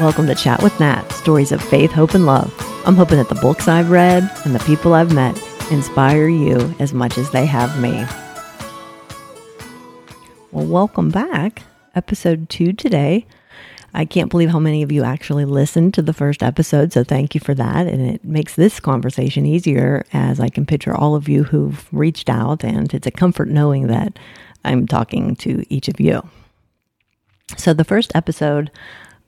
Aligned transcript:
Welcome 0.00 0.26
to 0.26 0.34
Chat 0.34 0.62
with 0.62 0.78
Nat, 0.78 1.08
stories 1.08 1.52
of 1.52 1.62
faith, 1.62 1.90
hope, 1.90 2.12
and 2.12 2.26
love. 2.26 2.52
I'm 2.84 2.96
hoping 2.96 3.16
that 3.16 3.30
the 3.30 3.34
books 3.36 3.66
I've 3.66 3.90
read 3.90 4.30
and 4.44 4.54
the 4.54 4.62
people 4.66 4.92
I've 4.92 5.14
met 5.14 5.40
inspire 5.70 6.28
you 6.28 6.74
as 6.78 6.92
much 6.92 7.16
as 7.16 7.30
they 7.30 7.46
have 7.46 7.80
me. 7.80 8.04
Well, 10.52 10.66
welcome 10.66 11.08
back. 11.08 11.62
Episode 11.94 12.50
two 12.50 12.74
today. 12.74 13.24
I 13.94 14.04
can't 14.04 14.30
believe 14.30 14.50
how 14.50 14.58
many 14.58 14.82
of 14.82 14.92
you 14.92 15.02
actually 15.02 15.46
listened 15.46 15.94
to 15.94 16.02
the 16.02 16.12
first 16.12 16.42
episode, 16.42 16.92
so 16.92 17.02
thank 17.02 17.34
you 17.34 17.40
for 17.40 17.54
that. 17.54 17.86
And 17.86 18.06
it 18.06 18.22
makes 18.22 18.54
this 18.54 18.78
conversation 18.78 19.46
easier 19.46 20.04
as 20.12 20.40
I 20.40 20.50
can 20.50 20.66
picture 20.66 20.94
all 20.94 21.14
of 21.14 21.26
you 21.26 21.44
who've 21.44 21.88
reached 21.90 22.28
out, 22.28 22.62
and 22.62 22.92
it's 22.92 23.06
a 23.06 23.10
comfort 23.10 23.48
knowing 23.48 23.86
that 23.86 24.18
I'm 24.62 24.86
talking 24.86 25.36
to 25.36 25.64
each 25.72 25.88
of 25.88 25.98
you. 26.00 26.28
So, 27.56 27.72
the 27.72 27.84
first 27.84 28.12
episode, 28.14 28.70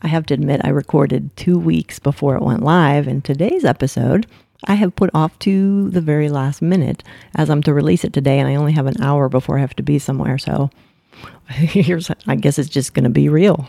I 0.02 0.08
have 0.08 0.26
to 0.26 0.34
admit, 0.34 0.60
I 0.64 0.68
recorded 0.68 1.36
two 1.36 1.58
weeks 1.58 1.98
before 1.98 2.36
it 2.36 2.42
went 2.42 2.62
live. 2.62 3.06
And 3.06 3.24
today's 3.24 3.64
episode, 3.64 4.26
I 4.66 4.74
have 4.74 4.96
put 4.96 5.10
off 5.12 5.38
to 5.40 5.90
the 5.90 6.00
very 6.00 6.28
last 6.28 6.62
minute 6.62 7.02
as 7.34 7.50
I'm 7.50 7.62
to 7.62 7.74
release 7.74 8.04
it 8.04 8.12
today. 8.12 8.38
And 8.38 8.48
I 8.48 8.54
only 8.54 8.72
have 8.72 8.86
an 8.86 9.00
hour 9.02 9.28
before 9.28 9.58
I 9.58 9.60
have 9.60 9.76
to 9.76 9.82
be 9.82 9.98
somewhere. 9.98 10.38
So 10.38 10.70
here's, 11.48 12.10
I 12.26 12.36
guess 12.36 12.58
it's 12.58 12.68
just 12.68 12.94
going 12.94 13.04
to 13.04 13.10
be 13.10 13.28
real. 13.28 13.68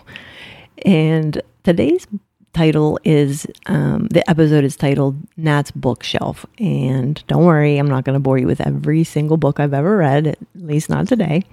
And 0.85 1.41
today's 1.63 2.07
title 2.53 2.99
is 3.03 3.47
um, 3.67 4.07
the 4.07 4.27
episode 4.29 4.63
is 4.63 4.75
titled 4.75 5.17
Nat's 5.37 5.71
Bookshelf. 5.71 6.45
And 6.59 7.23
don't 7.27 7.45
worry, 7.45 7.77
I'm 7.77 7.89
not 7.89 8.03
going 8.03 8.15
to 8.15 8.19
bore 8.19 8.37
you 8.37 8.47
with 8.47 8.61
every 8.61 9.03
single 9.03 9.37
book 9.37 9.59
I've 9.59 9.73
ever 9.73 9.97
read, 9.97 10.27
at 10.27 10.39
least 10.55 10.89
not 10.89 11.07
today. 11.07 11.43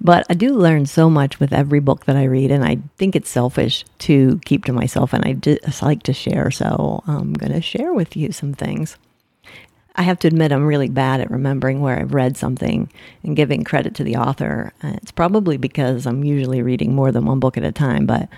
But 0.00 0.26
I 0.30 0.34
do 0.34 0.54
learn 0.54 0.86
so 0.86 1.10
much 1.10 1.40
with 1.40 1.52
every 1.52 1.80
book 1.80 2.04
that 2.06 2.16
I 2.16 2.24
read, 2.24 2.50
and 2.50 2.64
I 2.64 2.78
think 2.98 3.16
it's 3.16 3.30
selfish 3.30 3.84
to 4.00 4.40
keep 4.44 4.64
to 4.64 4.72
myself, 4.72 5.12
and 5.12 5.24
I 5.24 5.32
just 5.34 5.82
like 5.82 6.02
to 6.04 6.12
share. 6.12 6.50
So 6.50 7.02
I'm 7.06 7.32
going 7.32 7.52
to 7.52 7.60
share 7.60 7.92
with 7.92 8.16
you 8.16 8.32
some 8.32 8.52
things. 8.52 8.96
I 9.98 10.02
have 10.02 10.18
to 10.20 10.28
admit, 10.28 10.52
I'm 10.52 10.66
really 10.66 10.90
bad 10.90 11.20
at 11.20 11.30
remembering 11.30 11.80
where 11.80 11.98
I've 11.98 12.12
read 12.12 12.36
something 12.36 12.92
and 13.22 13.34
giving 13.34 13.64
credit 13.64 13.94
to 13.94 14.04
the 14.04 14.16
author. 14.16 14.72
Uh, 14.82 14.92
it's 15.02 15.10
probably 15.10 15.56
because 15.56 16.06
I'm 16.06 16.22
usually 16.22 16.60
reading 16.60 16.94
more 16.94 17.10
than 17.10 17.24
one 17.24 17.40
book 17.40 17.56
at 17.56 17.64
a 17.64 17.72
time, 17.72 18.04
but 18.04 18.28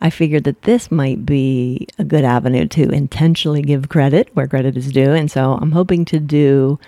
I 0.00 0.10
figured 0.10 0.44
that 0.44 0.62
this 0.62 0.90
might 0.90 1.24
be 1.24 1.86
a 1.98 2.04
good 2.04 2.24
avenue 2.24 2.66
to 2.68 2.90
intentionally 2.90 3.62
give 3.62 3.88
credit 3.88 4.28
where 4.34 4.48
credit 4.48 4.76
is 4.76 4.92
due. 4.92 5.12
And 5.12 5.30
so 5.30 5.54
I'm 5.60 5.72
hoping 5.72 6.04
to 6.06 6.18
do 6.18 6.78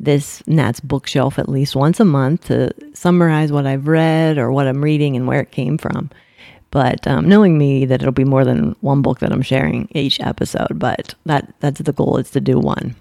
this 0.00 0.42
Nat's 0.46 0.80
bookshelf 0.80 1.38
at 1.38 1.48
least 1.48 1.74
once 1.74 2.00
a 2.00 2.04
month 2.04 2.46
to 2.46 2.70
summarize 2.94 3.50
what 3.50 3.66
I've 3.66 3.88
read 3.88 4.38
or 4.38 4.52
what 4.52 4.68
I'm 4.68 4.82
reading 4.82 5.16
and 5.16 5.26
where 5.26 5.40
it 5.40 5.50
came 5.50 5.78
from. 5.78 6.10
But 6.70 7.06
um, 7.06 7.28
knowing 7.28 7.56
me, 7.56 7.86
that 7.86 8.02
it'll 8.02 8.12
be 8.12 8.24
more 8.24 8.44
than 8.44 8.76
one 8.80 9.02
book 9.02 9.20
that 9.20 9.32
I'm 9.32 9.42
sharing 9.42 9.88
each 9.92 10.20
episode. 10.20 10.78
But 10.78 11.14
that 11.24 11.52
that's 11.60 11.80
the 11.80 11.92
goal 11.92 12.18
is 12.18 12.30
to 12.30 12.40
do 12.40 12.58
one. 12.58 12.94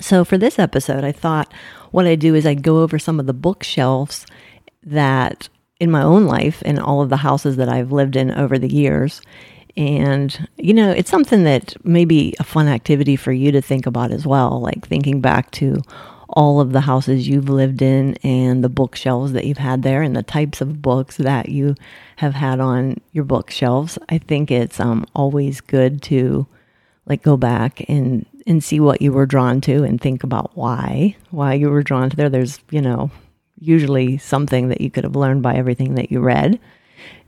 So 0.00 0.24
for 0.24 0.38
this 0.38 0.58
episode, 0.58 1.04
I 1.04 1.12
thought 1.12 1.52
what 1.90 2.06
I 2.06 2.14
do 2.14 2.34
is 2.34 2.46
I 2.46 2.54
go 2.54 2.82
over 2.82 2.98
some 2.98 3.20
of 3.20 3.26
the 3.26 3.34
bookshelves 3.34 4.26
that 4.82 5.48
in 5.78 5.90
my 5.90 6.02
own 6.02 6.26
life 6.26 6.62
in 6.62 6.78
all 6.78 7.02
of 7.02 7.08
the 7.08 7.18
houses 7.18 7.56
that 7.56 7.68
I've 7.68 7.92
lived 7.92 8.16
in 8.16 8.30
over 8.30 8.58
the 8.58 8.72
years. 8.72 9.20
And, 9.76 10.48
you 10.58 10.74
know, 10.74 10.90
it's 10.90 11.10
something 11.10 11.44
that 11.44 11.74
may 11.84 12.04
be 12.04 12.34
a 12.38 12.44
fun 12.44 12.68
activity 12.68 13.16
for 13.16 13.32
you 13.32 13.52
to 13.52 13.62
think 13.62 13.86
about 13.86 14.10
as 14.10 14.26
well, 14.26 14.60
like 14.60 14.86
thinking 14.86 15.20
back 15.20 15.50
to 15.52 15.82
all 16.28 16.60
of 16.60 16.72
the 16.72 16.80
houses 16.80 17.28
you've 17.28 17.48
lived 17.48 17.82
in 17.82 18.14
and 18.22 18.64
the 18.64 18.68
bookshelves 18.68 19.32
that 19.32 19.44
you've 19.44 19.58
had 19.58 19.82
there 19.82 20.02
and 20.02 20.16
the 20.16 20.22
types 20.22 20.60
of 20.60 20.80
books 20.80 21.18
that 21.18 21.48
you 21.48 21.74
have 22.16 22.34
had 22.34 22.58
on 22.58 22.96
your 23.12 23.24
bookshelves. 23.24 23.98
I 24.08 24.18
think 24.18 24.50
it's 24.50 24.80
um, 24.80 25.06
always 25.14 25.60
good 25.60 26.02
to 26.02 26.46
like 27.06 27.22
go 27.22 27.36
back 27.36 27.84
and 27.88 28.26
and 28.46 28.62
see 28.62 28.80
what 28.80 29.00
you 29.02 29.12
were 29.12 29.26
drawn 29.26 29.60
to 29.60 29.84
and 29.84 30.00
think 30.00 30.24
about 30.24 30.56
why 30.56 31.16
why 31.30 31.54
you 31.54 31.68
were 31.68 31.82
drawn 31.82 32.10
to 32.10 32.16
there. 32.16 32.30
There's 32.30 32.60
you 32.70 32.80
know 32.80 33.10
usually 33.58 34.18
something 34.18 34.68
that 34.68 34.80
you 34.80 34.90
could 34.90 35.04
have 35.04 35.16
learned 35.16 35.42
by 35.42 35.54
everything 35.54 35.94
that 35.94 36.10
you 36.10 36.20
read. 36.20 36.58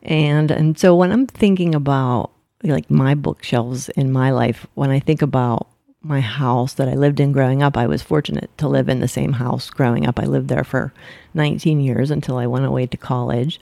And 0.02 0.50
and 0.50 0.78
so 0.78 0.94
when 0.94 1.12
I'm 1.12 1.26
thinking 1.26 1.74
about 1.74 2.30
like 2.72 2.90
my 2.90 3.14
bookshelves 3.14 3.88
in 3.90 4.12
my 4.12 4.30
life, 4.30 4.66
when 4.74 4.90
I 4.90 5.00
think 5.00 5.22
about 5.22 5.68
my 6.02 6.20
house 6.20 6.74
that 6.74 6.88
I 6.88 6.94
lived 6.94 7.20
in 7.20 7.32
growing 7.32 7.62
up, 7.62 7.76
I 7.76 7.86
was 7.86 8.02
fortunate 8.02 8.50
to 8.58 8.68
live 8.68 8.88
in 8.88 9.00
the 9.00 9.08
same 9.08 9.32
house 9.32 9.70
growing 9.70 10.06
up. 10.06 10.18
I 10.18 10.24
lived 10.24 10.48
there 10.48 10.64
for 10.64 10.92
19 11.34 11.80
years 11.80 12.10
until 12.10 12.36
I 12.36 12.46
went 12.46 12.66
away 12.66 12.86
to 12.86 12.96
college. 12.96 13.60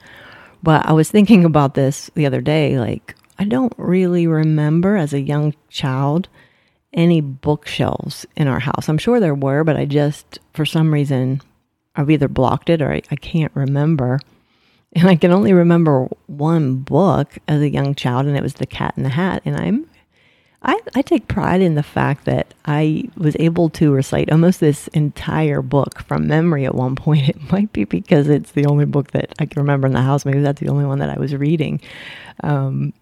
But 0.62 0.86
I 0.86 0.92
was 0.92 1.10
thinking 1.10 1.44
about 1.44 1.74
this 1.74 2.10
the 2.14 2.26
other 2.26 2.40
day 2.40 2.78
like 2.78 3.16
I 3.38 3.44
don't 3.44 3.72
really 3.76 4.26
remember 4.26 4.96
as 4.96 5.12
a 5.12 5.20
young 5.20 5.54
child 5.69 6.28
any 6.92 7.20
bookshelves 7.20 8.26
in 8.36 8.46
our 8.46 8.60
house. 8.60 8.88
I'm 8.88 8.98
sure 8.98 9.19
there 9.19 9.34
were, 9.34 9.64
but 9.64 9.76
I 9.76 9.86
just 9.86 10.38
for 10.52 10.66
some 10.66 10.92
reason 10.92 11.40
I've 11.96 12.10
either 12.10 12.28
blocked 12.28 12.70
it 12.70 12.82
or 12.82 12.92
I, 12.92 13.02
I 13.10 13.16
can't 13.16 13.52
remember. 13.54 14.20
And 14.94 15.08
I 15.08 15.16
can 15.16 15.32
only 15.32 15.53
remember 15.53 16.08
one 16.26 16.76
book 16.76 17.38
as 17.48 17.60
a 17.62 17.69
young 17.69 17.94
child, 17.94 18.26
and 18.26 18.36
it 18.36 18.42
was 18.42 18.54
The 18.54 18.66
Cat 18.66 18.94
in 18.97 19.04
the 19.04 19.08
Hat. 19.08 19.42
And 19.44 19.56
I'm, 19.56 19.88
I, 20.62 20.78
I 20.94 21.03
take 21.03 21.28
pride 21.28 21.62
in 21.62 21.76
the 21.76 21.82
fact 21.82 22.26
that 22.26 22.53
I 22.66 23.04
was 23.16 23.34
able 23.38 23.70
to 23.70 23.92
recite 23.92 24.31
almost 24.31 24.60
this 24.60 24.88
entire 24.88 25.62
book 25.62 26.02
from 26.02 26.26
memory 26.26 26.66
at 26.66 26.75
one 26.75 26.94
point. 26.97 27.28
It 27.28 27.50
might 27.50 27.72
be 27.72 27.84
because 27.84 28.28
it's 28.28 28.52
the 28.52 28.66
only 28.66 28.84
book 28.84 29.12
that 29.12 29.32
I 29.38 29.47
can 29.47 29.62
remember 29.62 29.86
in 29.86 29.94
the 29.94 30.02
house. 30.02 30.26
Maybe 30.26 30.41
that's 30.41 30.60
the 30.60 30.69
only 30.69 30.84
one 30.84 30.98
that 30.98 31.10
I 31.10 31.19
was 31.19 31.34
reading. 31.34 31.81
Um, 32.42 32.92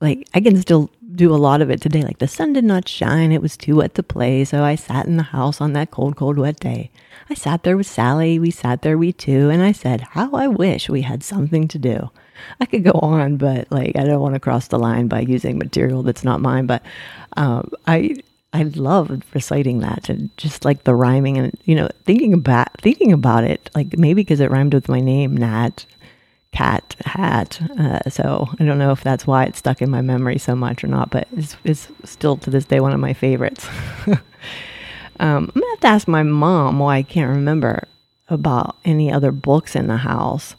like 0.00 0.28
I 0.34 0.40
can 0.40 0.60
still 0.60 0.90
do 1.14 1.34
a 1.34 1.36
lot 1.36 1.60
of 1.60 1.70
it 1.70 1.80
today. 1.80 2.02
Like 2.02 2.18
the 2.18 2.28
sun 2.28 2.52
did 2.52 2.64
not 2.64 2.88
shine, 2.88 3.32
it 3.32 3.42
was 3.42 3.56
too 3.56 3.76
wet 3.76 3.94
to 3.94 4.02
play, 4.02 4.44
so 4.44 4.62
I 4.62 4.74
sat 4.74 5.06
in 5.06 5.16
the 5.16 5.22
house 5.24 5.60
on 5.60 5.72
that 5.72 5.90
cold, 5.90 6.16
cold, 6.16 6.38
wet 6.38 6.60
day. 6.60 6.90
I 7.30 7.34
sat 7.34 7.62
there 7.62 7.76
with 7.76 7.86
Sally, 7.86 8.38
we 8.38 8.50
sat 8.50 8.82
there, 8.82 8.96
we 8.96 9.12
two, 9.12 9.50
and 9.50 9.62
I 9.62 9.72
said, 9.72 10.00
How 10.00 10.30
I 10.32 10.46
wish 10.48 10.88
we 10.88 11.02
had 11.02 11.22
something 11.22 11.68
to 11.68 11.78
do. 11.78 12.10
I 12.60 12.66
could 12.66 12.84
go 12.84 12.92
on, 13.02 13.36
but 13.36 13.70
like 13.70 13.96
I 13.96 14.04
don't 14.04 14.20
want 14.20 14.34
to 14.34 14.40
cross 14.40 14.68
the 14.68 14.78
line 14.78 15.08
by 15.08 15.20
using 15.20 15.58
material 15.58 16.02
that's 16.02 16.24
not 16.24 16.40
mine. 16.40 16.66
But 16.66 16.82
um, 17.36 17.70
I 17.86 18.16
I 18.52 18.62
love 18.62 19.22
reciting 19.34 19.80
that 19.80 20.08
and 20.08 20.34
just 20.36 20.64
like 20.64 20.84
the 20.84 20.94
rhyming 20.94 21.36
and 21.36 21.58
you 21.64 21.74
know 21.74 21.88
thinking 22.04 22.32
about 22.32 22.80
thinking 22.80 23.12
about 23.12 23.44
it 23.44 23.68
like 23.74 23.98
maybe 23.98 24.22
because 24.22 24.40
it 24.40 24.50
rhymed 24.50 24.72
with 24.72 24.88
my 24.88 25.00
name 25.00 25.36
Nat 25.36 25.84
cat 26.52 26.96
hat. 27.04 27.60
Uh, 27.78 28.08
so 28.08 28.48
I 28.58 28.64
don't 28.64 28.78
know 28.78 28.90
if 28.90 29.02
that's 29.02 29.26
why 29.26 29.44
it's 29.44 29.58
stuck 29.58 29.82
in 29.82 29.90
my 29.90 30.00
memory 30.00 30.38
so 30.38 30.54
much 30.54 30.82
or 30.82 30.88
not, 30.88 31.10
but 31.10 31.28
it's, 31.36 31.56
it's 31.64 31.88
still 32.04 32.36
to 32.38 32.50
this 32.50 32.64
day 32.64 32.80
one 32.80 32.92
of 32.92 33.00
my 33.00 33.12
favorites. 33.12 33.66
um, 34.06 34.18
I'm 35.20 35.46
gonna 35.46 35.70
have 35.70 35.80
to 35.80 35.86
ask 35.88 36.08
my 36.08 36.22
mom 36.22 36.78
why 36.78 36.96
I 36.96 37.02
can't 37.02 37.30
remember 37.30 37.86
about 38.28 38.76
any 38.84 39.12
other 39.12 39.32
books 39.32 39.76
in 39.76 39.86
the 39.86 39.98
house. 39.98 40.54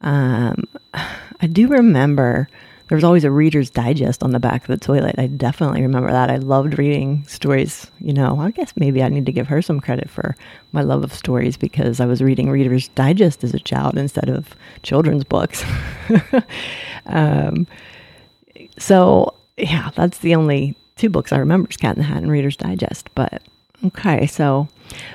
Um, 0.00 0.64
I 0.94 1.46
do 1.46 1.68
remember 1.68 2.48
there 2.90 2.96
was 2.96 3.04
always 3.04 3.22
a 3.22 3.30
Reader's 3.30 3.70
Digest 3.70 4.20
on 4.24 4.32
the 4.32 4.40
back 4.40 4.62
of 4.62 4.66
the 4.66 4.84
toilet. 4.84 5.14
I 5.16 5.28
definitely 5.28 5.80
remember 5.80 6.10
that. 6.10 6.28
I 6.28 6.38
loved 6.38 6.76
reading 6.76 7.24
stories. 7.28 7.88
You 8.00 8.12
know, 8.12 8.40
I 8.40 8.50
guess 8.50 8.72
maybe 8.74 9.00
I 9.00 9.08
need 9.08 9.26
to 9.26 9.32
give 9.32 9.46
her 9.46 9.62
some 9.62 9.78
credit 9.78 10.10
for 10.10 10.34
my 10.72 10.82
love 10.82 11.04
of 11.04 11.14
stories 11.14 11.56
because 11.56 12.00
I 12.00 12.06
was 12.06 12.20
reading 12.20 12.50
Reader's 12.50 12.88
Digest 12.88 13.44
as 13.44 13.54
a 13.54 13.60
child 13.60 13.96
instead 13.96 14.28
of 14.28 14.56
children's 14.82 15.22
books. 15.22 15.64
um, 17.06 17.68
so, 18.76 19.34
yeah, 19.56 19.90
that's 19.94 20.18
the 20.18 20.34
only 20.34 20.74
two 20.96 21.10
books 21.10 21.30
I 21.30 21.38
remember 21.38 21.70
is 21.70 21.76
Cat 21.76 21.94
in 21.94 22.02
the 22.02 22.08
Hat 22.08 22.24
and 22.24 22.32
Reader's 22.32 22.56
Digest. 22.56 23.08
But 23.14 23.40
okay, 23.84 24.26
so, 24.26 24.66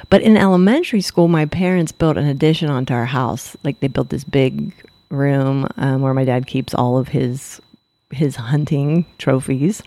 but 0.09 0.21
in 0.21 0.37
elementary 0.37 1.01
school, 1.01 1.27
my 1.27 1.45
parents 1.45 1.91
built 1.91 2.15
an 2.15 2.27
addition 2.27 2.69
onto 2.69 2.93
our 2.93 3.03
house. 3.03 3.57
Like 3.65 3.81
they 3.81 3.89
built 3.89 4.11
this 4.11 4.23
big 4.23 4.73
room 5.09 5.67
um, 5.77 6.01
where 6.01 6.13
my 6.13 6.25
dad 6.25 6.47
keeps 6.47 6.73
all 6.73 6.97
of 6.97 7.09
his 7.09 7.61
his 8.11 8.35
hunting 8.35 9.05
trophies, 9.17 9.81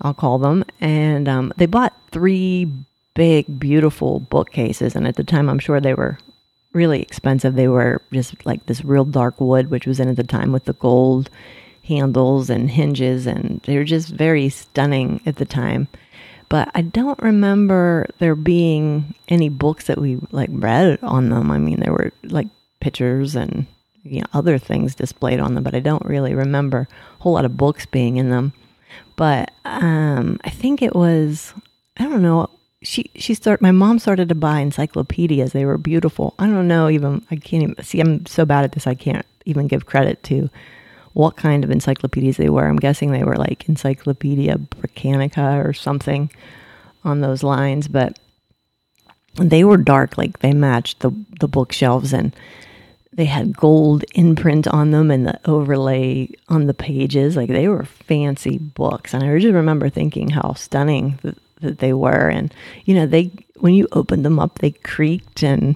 I'll 0.00 0.14
call 0.14 0.38
them. 0.38 0.64
And 0.80 1.28
um, 1.28 1.52
they 1.56 1.66
bought 1.66 1.94
three 2.10 2.70
big, 3.14 3.58
beautiful 3.58 4.20
bookcases. 4.20 4.94
And 4.94 5.06
at 5.06 5.16
the 5.16 5.24
time, 5.24 5.48
I'm 5.48 5.58
sure 5.58 5.80
they 5.80 5.94
were 5.94 6.18
really 6.72 7.00
expensive. 7.02 7.54
They 7.54 7.68
were 7.68 8.02
just 8.12 8.44
like 8.44 8.66
this 8.66 8.84
real 8.84 9.04
dark 9.04 9.40
wood, 9.40 9.70
which 9.70 9.86
was 9.86 9.98
in 9.98 10.08
at 10.08 10.16
the 10.16 10.24
time 10.24 10.52
with 10.52 10.66
the 10.66 10.74
gold 10.74 11.30
handles 11.84 12.50
and 12.50 12.70
hinges. 12.70 13.26
And 13.26 13.60
they 13.64 13.76
were 13.76 13.84
just 13.84 14.10
very 14.10 14.48
stunning 14.48 15.20
at 15.26 15.36
the 15.36 15.46
time. 15.46 15.88
But 16.48 16.70
I 16.74 16.82
don't 16.82 17.20
remember 17.20 18.06
there 18.18 18.36
being 18.36 19.14
any 19.28 19.48
books 19.48 19.86
that 19.86 19.98
we 19.98 20.18
like 20.30 20.50
read 20.52 20.98
on 21.02 21.30
them. 21.30 21.50
I 21.50 21.58
mean, 21.58 21.80
there 21.80 21.92
were 21.92 22.12
like 22.22 22.46
pictures 22.80 23.34
and 23.34 23.66
you 24.10 24.20
know, 24.20 24.26
other 24.32 24.58
things 24.58 24.94
displayed 24.94 25.40
on 25.40 25.54
them, 25.54 25.64
but 25.64 25.74
I 25.74 25.80
don't 25.80 26.04
really 26.04 26.34
remember 26.34 26.88
a 27.18 27.22
whole 27.22 27.34
lot 27.34 27.44
of 27.44 27.56
books 27.56 27.86
being 27.86 28.16
in 28.16 28.30
them. 28.30 28.52
But 29.16 29.50
um, 29.64 30.38
I 30.44 30.50
think 30.50 30.82
it 30.82 30.94
was, 30.94 31.54
I 31.98 32.04
don't 32.04 32.22
know. 32.22 32.50
She 32.82 33.10
she 33.16 33.34
started. 33.34 33.62
My 33.62 33.72
mom 33.72 33.98
started 33.98 34.28
to 34.28 34.34
buy 34.34 34.60
encyclopedias. 34.60 35.52
They 35.52 35.64
were 35.64 35.78
beautiful. 35.78 36.34
I 36.38 36.46
don't 36.46 36.68
know. 36.68 36.88
Even 36.88 37.24
I 37.30 37.36
can't 37.36 37.62
even 37.62 37.82
see. 37.82 38.00
I'm 38.00 38.26
so 38.26 38.44
bad 38.44 38.64
at 38.64 38.72
this. 38.72 38.86
I 38.86 38.94
can't 38.94 39.24
even 39.46 39.66
give 39.66 39.86
credit 39.86 40.22
to 40.24 40.50
what 41.14 41.36
kind 41.36 41.64
of 41.64 41.70
encyclopedias 41.70 42.36
they 42.36 42.50
were. 42.50 42.66
I'm 42.66 42.76
guessing 42.76 43.10
they 43.10 43.24
were 43.24 43.36
like 43.36 43.66
Encyclopedia 43.68 44.58
Britannica 44.58 45.62
or 45.64 45.72
something 45.72 46.30
on 47.04 47.22
those 47.22 47.42
lines, 47.42 47.88
but 47.88 48.18
they 49.36 49.64
were 49.64 49.78
dark, 49.78 50.18
like 50.18 50.40
they 50.40 50.52
matched 50.52 51.00
the 51.00 51.10
the 51.40 51.48
bookshelves 51.48 52.12
and 52.12 52.36
they 53.16 53.24
had 53.24 53.56
gold 53.56 54.04
imprint 54.14 54.68
on 54.68 54.90
them 54.90 55.10
and 55.10 55.26
the 55.26 55.40
overlay 55.46 56.28
on 56.50 56.66
the 56.66 56.74
pages. 56.74 57.34
Like 57.34 57.48
they 57.48 57.66
were 57.66 57.84
fancy 57.84 58.58
books. 58.58 59.14
And 59.14 59.24
I 59.24 59.38
just 59.38 59.54
remember 59.54 59.88
thinking 59.88 60.28
how 60.28 60.52
stunning 60.52 61.18
that, 61.22 61.78
they 61.78 61.94
were. 61.94 62.28
And, 62.28 62.52
you 62.84 62.94
know, 62.94 63.06
they, 63.06 63.30
when 63.56 63.72
you 63.72 63.88
opened 63.92 64.26
them 64.26 64.38
up, 64.38 64.58
they 64.58 64.72
creaked 64.72 65.42
and 65.42 65.74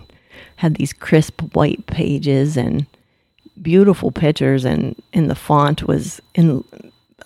had 0.56 0.74
these 0.74 0.92
crisp 0.92 1.40
white 1.54 1.86
pages 1.86 2.58
and 2.58 2.86
beautiful 3.62 4.12
pictures. 4.12 4.66
And, 4.66 4.94
and 5.14 5.30
the 5.30 5.34
font 5.34 5.84
was 5.84 6.20
in 6.34 6.62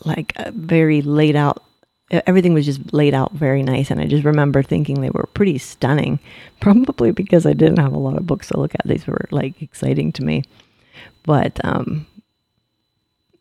like 0.04 0.32
a 0.36 0.52
very 0.52 1.02
laid 1.02 1.34
out 1.34 1.64
everything 2.10 2.54
was 2.54 2.66
just 2.66 2.92
laid 2.92 3.14
out 3.14 3.32
very 3.32 3.62
nice 3.62 3.90
and 3.90 4.00
i 4.00 4.04
just 4.04 4.24
remember 4.24 4.62
thinking 4.62 5.00
they 5.00 5.10
were 5.10 5.28
pretty 5.34 5.58
stunning 5.58 6.18
probably 6.60 7.10
because 7.10 7.46
i 7.46 7.52
didn't 7.52 7.78
have 7.78 7.92
a 7.92 7.98
lot 7.98 8.16
of 8.16 8.26
books 8.26 8.48
to 8.48 8.58
look 8.58 8.74
at. 8.74 8.86
These 8.86 9.06
were 9.06 9.26
like 9.30 9.60
exciting 9.62 10.12
to 10.12 10.24
me. 10.24 10.44
But 11.24 11.62
um 11.64 12.06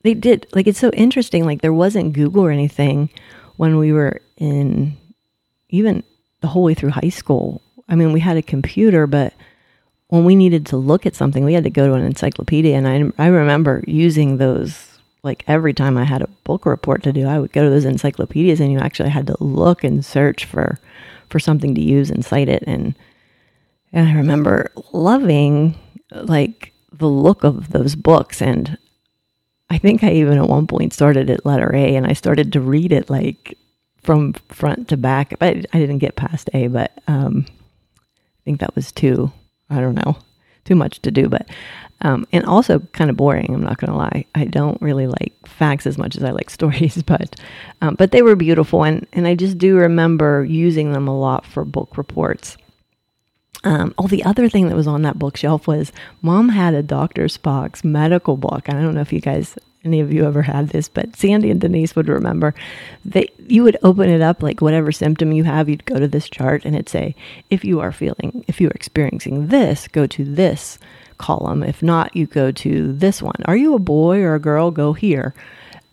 they 0.03 0.13
did 0.13 0.47
like 0.53 0.67
it's 0.67 0.79
so 0.79 0.91
interesting 0.91 1.45
like 1.45 1.61
there 1.61 1.73
wasn't 1.73 2.13
google 2.13 2.43
or 2.43 2.51
anything 2.51 3.09
when 3.57 3.77
we 3.77 3.93
were 3.93 4.21
in 4.37 4.97
even 5.69 6.03
the 6.41 6.47
whole 6.47 6.63
way 6.63 6.73
through 6.73 6.89
high 6.89 7.09
school. 7.09 7.61
I 7.87 7.95
mean 7.95 8.11
we 8.11 8.19
had 8.19 8.37
a 8.37 8.41
computer 8.41 9.07
but 9.07 9.33
when 10.07 10.25
we 10.25 10.35
needed 10.35 10.65
to 10.67 10.77
look 10.77 11.05
at 11.05 11.15
something 11.15 11.43
we 11.43 11.53
had 11.53 11.63
to 11.63 11.69
go 11.69 11.87
to 11.87 11.93
an 11.93 12.05
encyclopedia 12.05 12.75
and 12.75 12.87
i, 12.87 13.23
I 13.23 13.27
remember 13.27 13.83
using 13.87 14.37
those 14.37 14.92
like 15.23 15.43
every 15.47 15.73
time 15.73 15.97
I 15.97 16.03
had 16.03 16.21
a 16.21 16.29
book 16.43 16.65
report 16.65 17.03
to 17.03 17.13
do, 17.13 17.25
I 17.25 17.39
would 17.39 17.53
go 17.53 17.63
to 17.63 17.69
those 17.69 17.85
encyclopedias 17.85 18.59
and 18.59 18.71
you 18.71 18.79
actually 18.79 19.09
had 19.09 19.27
to 19.27 19.37
look 19.39 19.83
and 19.83 20.05
search 20.05 20.45
for 20.45 20.79
for 21.29 21.39
something 21.39 21.73
to 21.73 21.81
use 21.81 22.11
and 22.11 22.23
cite 22.23 22.49
it 22.49 22.63
and 22.67 22.95
and 23.91 24.07
I 24.07 24.13
remember 24.13 24.71
loving 24.91 25.75
like 26.11 26.73
the 26.91 27.07
look 27.07 27.43
of 27.43 27.71
those 27.71 27.95
books 27.95 28.41
and 28.41 28.77
I 29.69 29.77
think 29.77 30.03
I 30.03 30.11
even 30.11 30.37
at 30.37 30.49
one 30.49 30.67
point 30.67 30.93
started 30.93 31.29
at 31.29 31.45
letter 31.45 31.73
A 31.73 31.95
and 31.95 32.05
I 32.05 32.13
started 32.13 32.53
to 32.53 32.61
read 32.61 32.91
it 32.91 33.09
like 33.09 33.57
from 34.01 34.33
front 34.49 34.89
to 34.89 34.97
back. 34.97 35.39
But 35.39 35.65
I 35.73 35.79
didn't 35.79 35.99
get 35.99 36.15
past 36.15 36.49
A, 36.53 36.67
but 36.67 36.91
um, 37.07 37.45
I 37.47 38.41
think 38.43 38.59
that 38.59 38.75
was 38.75 38.91
two. 38.91 39.31
I 39.69 39.79
don't 39.79 39.95
know 39.95 40.17
too 40.65 40.75
much 40.75 41.01
to 41.01 41.11
do. 41.11 41.29
But 41.29 41.47
um, 42.01 42.27
and 42.33 42.45
also 42.45 42.79
kind 42.91 43.09
of 43.09 43.17
boring. 43.17 43.53
I'm 43.53 43.63
not 43.63 43.77
going 43.77 43.91
to 43.91 43.97
lie. 43.97 44.25
I 44.35 44.45
don't 44.45 44.81
really 44.81 45.07
like 45.07 45.33
facts 45.45 45.87
as 45.87 45.97
much 45.97 46.17
as 46.17 46.23
I 46.23 46.31
like 46.31 46.49
stories, 46.49 47.01
but 47.03 47.39
um, 47.81 47.95
but 47.95 48.11
they 48.11 48.21
were 48.21 48.35
beautiful, 48.35 48.83
and 48.83 49.07
and 49.13 49.27
I 49.27 49.35
just 49.35 49.57
do 49.57 49.75
remember 49.77 50.43
using 50.43 50.91
them 50.91 51.07
a 51.07 51.17
lot 51.17 51.45
for 51.45 51.65
book 51.65 51.97
reports. 51.97 52.57
Um, 53.65 53.93
oh, 53.97 54.07
the 54.07 54.25
other 54.25 54.49
thing 54.49 54.67
that 54.67 54.75
was 54.75 54.87
on 54.87 55.03
that 55.03 55.17
bookshelf 55.17 55.67
was 55.67 55.93
mom 56.21 56.49
had 56.49 56.73
a 56.73 56.83
Dr. 56.83 57.25
Spock's 57.25 57.83
medical 57.83 58.35
book. 58.35 58.67
I 58.67 58.73
don't 58.73 58.93
know 58.93 59.01
if 59.01 59.13
you 59.13 59.21
guys, 59.21 59.57
any 59.83 59.99
of 59.99 60.13
you 60.13 60.25
ever 60.25 60.41
had 60.41 60.69
this, 60.69 60.87
but 60.87 61.15
Sandy 61.15 61.51
and 61.51 61.59
Denise 61.59 61.95
would 61.95 62.07
remember 62.07 62.53
that 63.05 63.29
you 63.49 63.63
would 63.63 63.77
open 63.83 64.09
it 64.09 64.21
up, 64.21 64.41
like 64.41 64.61
whatever 64.61 64.91
symptom 64.91 65.31
you 65.31 65.43
have, 65.43 65.67
you'd 65.67 65.85
go 65.85 65.99
to 65.99 66.07
this 66.07 66.29
chart 66.29 66.65
and 66.65 66.75
it'd 66.75 66.89
say, 66.89 67.15
if 67.49 67.65
you 67.65 67.79
are 67.79 67.91
feeling, 67.91 68.45
if 68.47 68.61
you're 68.61 68.71
experiencing 68.71 69.47
this, 69.47 69.87
go 69.87 70.07
to 70.07 70.23
this 70.23 70.79
column. 71.17 71.63
If 71.63 71.83
not, 71.83 72.15
you 72.15 72.25
go 72.25 72.51
to 72.51 72.93
this 72.93 73.21
one. 73.21 73.35
Are 73.45 73.57
you 73.57 73.75
a 73.75 73.79
boy 73.79 74.21
or 74.21 74.35
a 74.35 74.39
girl? 74.39 74.71
Go 74.71 74.93
here. 74.93 75.33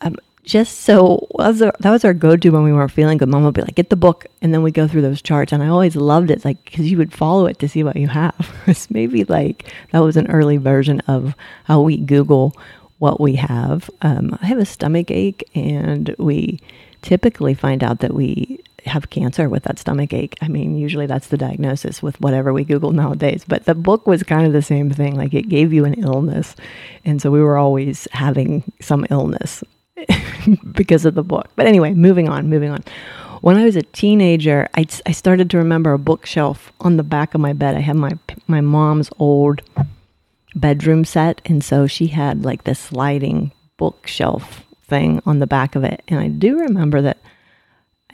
Um, 0.00 0.16
just 0.42 0.80
so 0.80 1.28
that 1.38 1.78
was 1.84 2.04
our 2.04 2.14
go-to 2.14 2.50
when 2.50 2.64
we 2.64 2.72
weren't 2.72 2.90
feeling 2.90 3.18
good. 3.18 3.28
Mom 3.28 3.44
would 3.44 3.54
be 3.54 3.60
like, 3.60 3.74
"Get 3.74 3.90
the 3.90 3.96
book," 3.96 4.26
and 4.40 4.52
then 4.52 4.62
we 4.62 4.72
go 4.72 4.88
through 4.88 5.02
those 5.02 5.22
charts. 5.22 5.52
And 5.52 5.62
I 5.62 5.68
always 5.68 5.94
loved 5.94 6.30
it, 6.30 6.44
like 6.44 6.64
because 6.64 6.90
you 6.90 6.96
would 6.96 7.12
follow 7.12 7.46
it 7.46 7.58
to 7.58 7.68
see 7.68 7.84
what 7.84 7.96
you 7.96 8.08
have. 8.08 8.50
it's 8.66 8.90
maybe 8.90 9.24
like 9.24 9.70
that 9.92 10.00
was 10.00 10.16
an 10.16 10.30
early 10.30 10.56
version 10.56 11.00
of 11.00 11.34
how 11.64 11.82
we 11.82 11.98
Google 11.98 12.56
what 13.00 13.18
we 13.18 13.34
have. 13.34 13.90
Um, 14.02 14.38
I 14.40 14.46
have 14.46 14.58
a 14.58 14.64
stomach 14.64 15.10
ache, 15.10 15.42
and 15.54 16.14
we 16.18 16.60
typically 17.02 17.54
find 17.54 17.82
out 17.82 18.00
that 18.00 18.14
we 18.14 18.60
have 18.84 19.10
cancer 19.10 19.48
with 19.48 19.64
that 19.64 19.78
stomach 19.78 20.12
ache. 20.12 20.36
I 20.42 20.48
mean, 20.48 20.76
usually 20.76 21.06
that's 21.06 21.28
the 21.28 21.38
diagnosis 21.38 22.02
with 22.02 22.20
whatever 22.20 22.52
we 22.52 22.62
Google 22.62 22.92
nowadays. 22.92 23.44
But 23.48 23.64
the 23.64 23.74
book 23.74 24.06
was 24.06 24.22
kind 24.22 24.46
of 24.46 24.52
the 24.52 24.62
same 24.62 24.90
thing. 24.90 25.16
Like 25.16 25.34
it 25.34 25.48
gave 25.48 25.72
you 25.72 25.84
an 25.84 25.94
illness. 25.94 26.54
And 27.04 27.20
so 27.20 27.30
we 27.30 27.40
were 27.40 27.56
always 27.56 28.06
having 28.12 28.70
some 28.80 29.06
illness 29.10 29.64
because 30.72 31.04
of 31.04 31.14
the 31.14 31.22
book. 31.22 31.48
But 31.56 31.66
anyway, 31.66 31.92
moving 31.94 32.28
on, 32.28 32.48
moving 32.48 32.70
on. 32.70 32.84
When 33.40 33.56
I 33.56 33.64
was 33.64 33.76
a 33.76 33.82
teenager, 33.82 34.68
I, 34.74 34.86
I 35.06 35.12
started 35.12 35.48
to 35.50 35.58
remember 35.58 35.94
a 35.94 35.98
bookshelf 35.98 36.70
on 36.80 36.98
the 36.98 37.02
back 37.02 37.34
of 37.34 37.40
my 37.40 37.54
bed. 37.54 37.76
I 37.76 37.80
had 37.80 37.96
my, 37.96 38.12
my 38.46 38.60
mom's 38.60 39.08
old 39.18 39.62
bedroom 40.54 41.04
set. 41.04 41.40
And 41.44 41.62
so 41.62 41.86
she 41.86 42.08
had 42.08 42.44
like 42.44 42.64
this 42.64 42.78
sliding 42.78 43.52
bookshelf 43.76 44.64
thing 44.84 45.22
on 45.26 45.38
the 45.38 45.46
back 45.46 45.74
of 45.74 45.84
it. 45.84 46.02
And 46.08 46.20
I 46.20 46.28
do 46.28 46.58
remember 46.58 47.00
that 47.02 47.18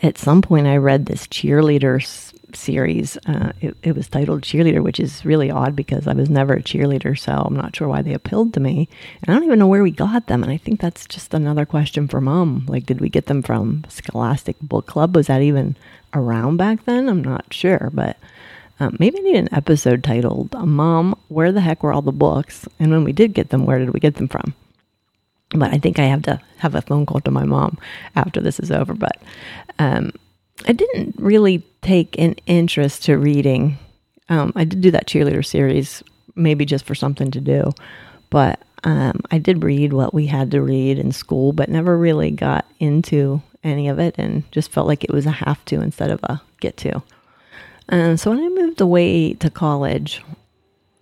at 0.03 0.19
some 0.19 0.43
point 0.43 0.67
I 0.67 0.77
read 0.77 1.06
this 1.06 1.27
cheerleader 1.27 2.03
s- 2.03 2.33
series. 2.53 3.17
Uh, 3.27 3.53
it, 3.61 3.77
it, 3.83 3.97
was 3.97 4.09
titled 4.09 4.43
Cheerleader, 4.43 4.83
which 4.83 5.00
is 5.00 5.25
really 5.25 5.50
odd 5.50 5.75
because 5.75 6.06
I 6.06 6.12
was 6.12 6.29
never 6.29 6.55
a 6.55 6.62
cheerleader, 6.62 7.19
so 7.19 7.33
I'm 7.33 7.56
not 7.56 7.75
sure 7.75 7.88
why 7.88 8.03
they 8.03 8.12
appealed 8.12 8.53
to 8.55 8.61
me. 8.61 8.88
And 9.23 9.31
I 9.31 9.35
don't 9.35 9.44
even 9.44 9.59
know 9.59 9.67
where 9.67 9.83
we 9.83 9.91
got 9.91 10.27
them. 10.27 10.43
And 10.43 10.53
I 10.53 10.59
think 10.59 10.81
that's 10.81 11.06
just 11.06 11.33
another 11.33 11.65
question 11.65 12.09
for 12.09 12.21
mom. 12.21 12.67
Like, 12.69 12.85
did 12.87 13.00
we 13.00 13.09
get 13.09 13.27
them 13.27 13.43
from 13.43 13.85
Scholastic 13.88 14.56
Book 14.61 14.87
Club? 14.87 15.17
Was 15.17 15.29
that 15.29 15.43
even 15.43 15.77
around 16.12 16.59
back 16.59 16.85
then? 16.85 17.09
I'm 17.09 17.25
not 17.25 17.53
sure, 17.53 17.91
but. 17.93 18.17
Um, 18.78 18.96
maybe 18.99 19.19
I 19.19 19.23
need 19.23 19.37
an 19.37 19.55
episode 19.55 20.05
titled 20.05 20.52
Mom, 20.52 21.19
Where 21.28 21.52
the 21.52 21.62
Heck 21.62 21.82
Were 21.82 21.93
All 21.93 22.02
the 22.02 22.12
Books? 22.12 22.69
And 22.78 22.90
when 22.90 23.05
we 23.05 23.12
did 23.12 23.32
get 23.32 23.49
them, 23.50 23.64
where 23.64 23.78
did 23.78 23.90
we 23.90 24.00
get 24.00 24.17
them 24.17 24.28
from? 24.28 24.55
But 25.50 25.73
I 25.73 25.78
think 25.78 25.99
I 25.99 26.05
have 26.05 26.23
to 26.23 26.40
have 26.58 26.75
a 26.75 26.82
phone 26.82 27.06
call 27.06 27.20
to 27.20 27.31
my 27.31 27.44
mom 27.44 27.78
after 28.14 28.40
this 28.40 28.61
is 28.61 28.70
over. 28.70 28.94
But 28.94 29.23
um, 29.78 30.12
I 30.67 30.73
didn't 30.73 31.14
really 31.19 31.64
take 31.82 32.19
an 32.19 32.34
interest 32.46 33.05
to 33.05 33.17
reading. 33.17 33.78
Um, 34.28 34.52
I 34.56 34.64
did 34.64 34.81
do 34.81 34.90
that 34.90 35.06
cheerleader 35.06 35.44
series, 35.44 36.02
maybe 36.34 36.64
just 36.64 36.84
for 36.84 36.94
something 36.94 37.31
to 37.31 37.40
do. 37.40 37.73
But 38.28 38.61
um, 38.84 39.20
I 39.31 39.38
did 39.38 39.64
read 39.64 39.93
what 39.93 40.12
we 40.12 40.26
had 40.26 40.50
to 40.50 40.61
read 40.61 40.99
in 40.99 41.12
school, 41.12 41.52
but 41.52 41.69
never 41.69 41.96
really 41.96 42.31
got 42.31 42.67
into 42.78 43.40
any 43.64 43.88
of 43.88 43.99
it 43.99 44.16
and 44.18 44.50
just 44.52 44.71
felt 44.71 44.87
like 44.87 45.04
it 45.04 45.12
was 45.12 45.26
a 45.26 45.30
have 45.30 45.64
to 45.66 45.80
instead 45.80 46.11
of 46.11 46.21
a 46.25 46.42
get 46.61 46.76
to. 46.78 47.02
And 47.88 48.19
so 48.19 48.31
when 48.31 48.40
I 48.40 48.49
moved 48.49 48.81
away 48.81 49.35
to 49.35 49.50
college, 49.50 50.23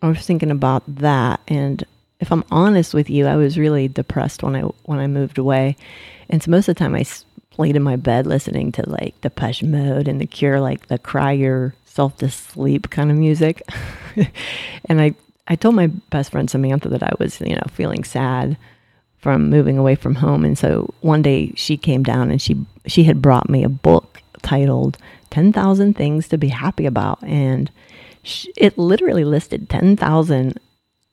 I 0.03 0.09
was 0.09 0.27
thinking 0.27 0.51
about 0.51 0.83
that. 0.97 1.41
And 1.49 1.85
if 2.21 2.31
I'm 2.31 2.45
honest 2.51 2.95
with 2.95 3.09
you, 3.09 3.27
I 3.27 3.37
was 3.37 3.59
really 3.59 3.89
depressed 3.89 4.43
when 4.43 4.55
I 4.57 4.63
when 4.85 4.99
I 4.99 5.07
moved 5.07 5.39
away, 5.39 5.77
and 6.29 6.43
so 6.43 6.51
most 6.51 6.69
of 6.69 6.75
the 6.75 6.79
time 6.79 6.95
I 6.95 7.05
laid 7.59 7.77
in 7.77 7.83
my 7.83 7.97
bed 7.97 8.27
listening 8.27 8.73
to 8.73 8.89
like 8.89 9.21
Depeche 9.21 9.63
Mode 9.63 10.09
and 10.09 10.21
The 10.21 10.27
Cure, 10.27 10.61
like 10.61 10.87
the 10.87 10.99
cry 10.99 11.33
yourself 11.33 12.17
to 12.19 12.31
sleep 12.31 12.91
kind 12.91 13.11
of 13.11 13.17
music. 13.17 13.63
and 14.87 15.01
I 15.01 15.15
I 15.47 15.57
told 15.57 15.75
my 15.75 15.89
best 15.89 16.33
friend 16.33 16.49
Samantha 16.49 16.89
that 16.89 17.03
I 17.03 17.13
was 17.19 17.41
you 17.41 17.55
know 17.55 17.67
feeling 17.71 18.05
sad 18.05 18.57
from 19.19 19.49
moving 19.49 19.79
away 19.79 19.95
from 19.95 20.15
home, 20.15 20.45
and 20.45 20.57
so 20.57 20.93
one 21.01 21.23
day 21.23 21.53
she 21.57 21.77
came 21.77 22.03
down 22.03 22.31
and 22.31 22.41
she 22.41 22.57
she 22.87 23.05
had 23.05 23.23
brought 23.23 23.51
me 23.51 23.65
a 23.65 23.69
book 23.69 24.23
titled 24.43 24.99
10,000 25.35 25.95
Things 25.95 26.29
to 26.29 26.39
Be 26.39 26.47
Happy 26.47 26.87
About. 26.87 27.21
And 27.25 27.69
it 28.57 28.79
literally 28.79 29.25
listed 29.25 29.69
10,000 29.69 30.61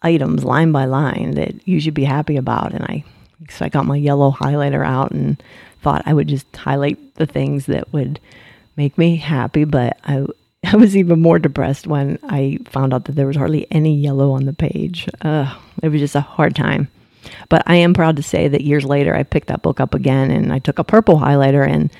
items 0.03 0.43
line 0.43 0.71
by 0.71 0.85
line 0.85 1.31
that 1.31 1.67
you 1.67 1.79
should 1.79 1.95
be 1.95 2.03
happy 2.03 2.37
about. 2.37 2.71
And 2.71 2.83
I, 2.83 3.03
so 3.49 3.65
I 3.65 3.69
got 3.69 3.87
my 3.87 3.95
yellow 3.95 4.31
highlighter 4.31 4.85
out 4.85 5.09
and 5.09 5.41
thought 5.81 6.03
I 6.05 6.13
would 6.13 6.27
just 6.27 6.55
highlight 6.55 7.15
the 7.15 7.25
things 7.25 7.65
that 7.65 7.91
would 7.93 8.19
make 8.77 8.95
me 8.95 9.15
happy. 9.15 9.63
But 9.63 9.97
I, 10.03 10.23
I 10.63 10.75
was 10.75 10.95
even 10.95 11.19
more 11.19 11.39
depressed 11.39 11.87
when 11.87 12.19
I 12.21 12.59
found 12.69 12.93
out 12.93 13.05
that 13.05 13.13
there 13.13 13.25
was 13.25 13.37
hardly 13.37 13.65
any 13.71 13.95
yellow 13.95 14.33
on 14.33 14.45
the 14.45 14.53
page. 14.53 15.09
It 15.23 15.89
was 15.89 15.99
just 15.99 16.15
a 16.15 16.21
hard 16.21 16.55
time. 16.55 16.89
But 17.49 17.63
I 17.65 17.77
am 17.77 17.95
proud 17.95 18.17
to 18.17 18.23
say 18.23 18.47
that 18.47 18.61
years 18.61 18.85
later, 18.85 19.15
I 19.15 19.23
picked 19.23 19.47
that 19.47 19.63
book 19.63 19.79
up 19.79 19.95
again 19.95 20.29
and 20.29 20.53
I 20.53 20.59
took 20.59 20.77
a 20.77 20.83
purple 20.83 21.17
highlighter 21.17 21.67
and 21.67 21.91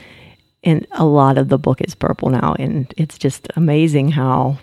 and 0.63 0.85
a 0.91 1.05
lot 1.05 1.37
of 1.37 1.49
the 1.49 1.57
book 1.57 1.81
is 1.81 1.95
purple 1.95 2.29
now 2.29 2.55
and 2.59 2.93
it's 2.97 3.17
just 3.17 3.47
amazing 3.55 4.09
how 4.09 4.57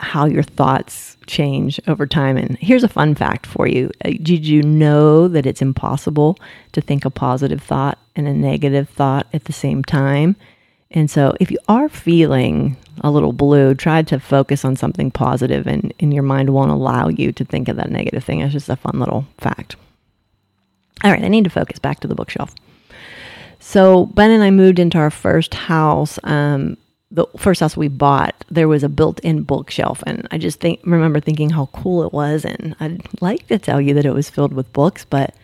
how 0.00 0.24
your 0.24 0.42
thoughts 0.42 1.16
change 1.26 1.78
over 1.86 2.06
time. 2.06 2.36
And 2.36 2.56
here's 2.58 2.82
a 2.82 2.88
fun 2.88 3.14
fact 3.14 3.46
for 3.46 3.68
you 3.68 3.90
uh, 4.04 4.12
Did 4.22 4.46
you 4.46 4.62
know 4.62 5.28
that 5.28 5.46
it's 5.46 5.62
impossible 5.62 6.38
to 6.72 6.80
think 6.80 7.04
a 7.04 7.10
positive 7.10 7.62
thought 7.62 7.98
and 8.16 8.26
a 8.26 8.32
negative 8.32 8.88
thought 8.88 9.26
at 9.32 9.44
the 9.44 9.52
same 9.52 9.84
time? 9.84 10.36
And 10.90 11.08
so 11.10 11.34
if 11.38 11.50
you 11.50 11.58
are 11.68 11.88
feeling 11.88 12.76
a 13.02 13.10
little 13.10 13.32
blue, 13.32 13.74
try 13.74 14.02
to 14.02 14.18
focus 14.18 14.64
on 14.64 14.74
something 14.74 15.10
positive 15.10 15.66
and, 15.66 15.94
and 16.00 16.12
your 16.12 16.24
mind 16.24 16.50
won't 16.50 16.72
allow 16.72 17.08
you 17.08 17.30
to 17.32 17.44
think 17.44 17.68
of 17.68 17.76
that 17.76 17.90
negative 17.90 18.24
thing. 18.24 18.40
It's 18.40 18.52
just 18.52 18.68
a 18.68 18.76
fun 18.76 18.98
little 18.98 19.26
fact. 19.38 19.76
All 21.04 21.10
right, 21.10 21.22
I 21.22 21.28
need 21.28 21.44
to 21.44 21.50
focus 21.50 21.78
back 21.78 22.00
to 22.00 22.08
the 22.08 22.14
bookshelf. 22.14 22.54
So 23.70 24.06
Ben 24.06 24.32
and 24.32 24.42
I 24.42 24.50
moved 24.50 24.80
into 24.80 24.98
our 24.98 25.12
first 25.12 25.54
house. 25.54 26.18
Um, 26.24 26.76
the 27.12 27.24
first 27.36 27.60
house 27.60 27.76
we 27.76 27.86
bought, 27.86 28.34
there 28.50 28.66
was 28.66 28.82
a 28.82 28.88
built-in 28.88 29.44
bookshelf, 29.44 30.02
and 30.08 30.26
I 30.32 30.38
just 30.38 30.58
think 30.58 30.80
remember 30.84 31.20
thinking 31.20 31.50
how 31.50 31.66
cool 31.66 32.02
it 32.02 32.12
was. 32.12 32.44
And 32.44 32.74
I'd 32.80 33.06
like 33.20 33.46
to 33.46 33.60
tell 33.60 33.80
you 33.80 33.94
that 33.94 34.04
it 34.04 34.12
was 34.12 34.28
filled 34.28 34.54
with 34.54 34.72
books, 34.72 35.04
but 35.04 35.36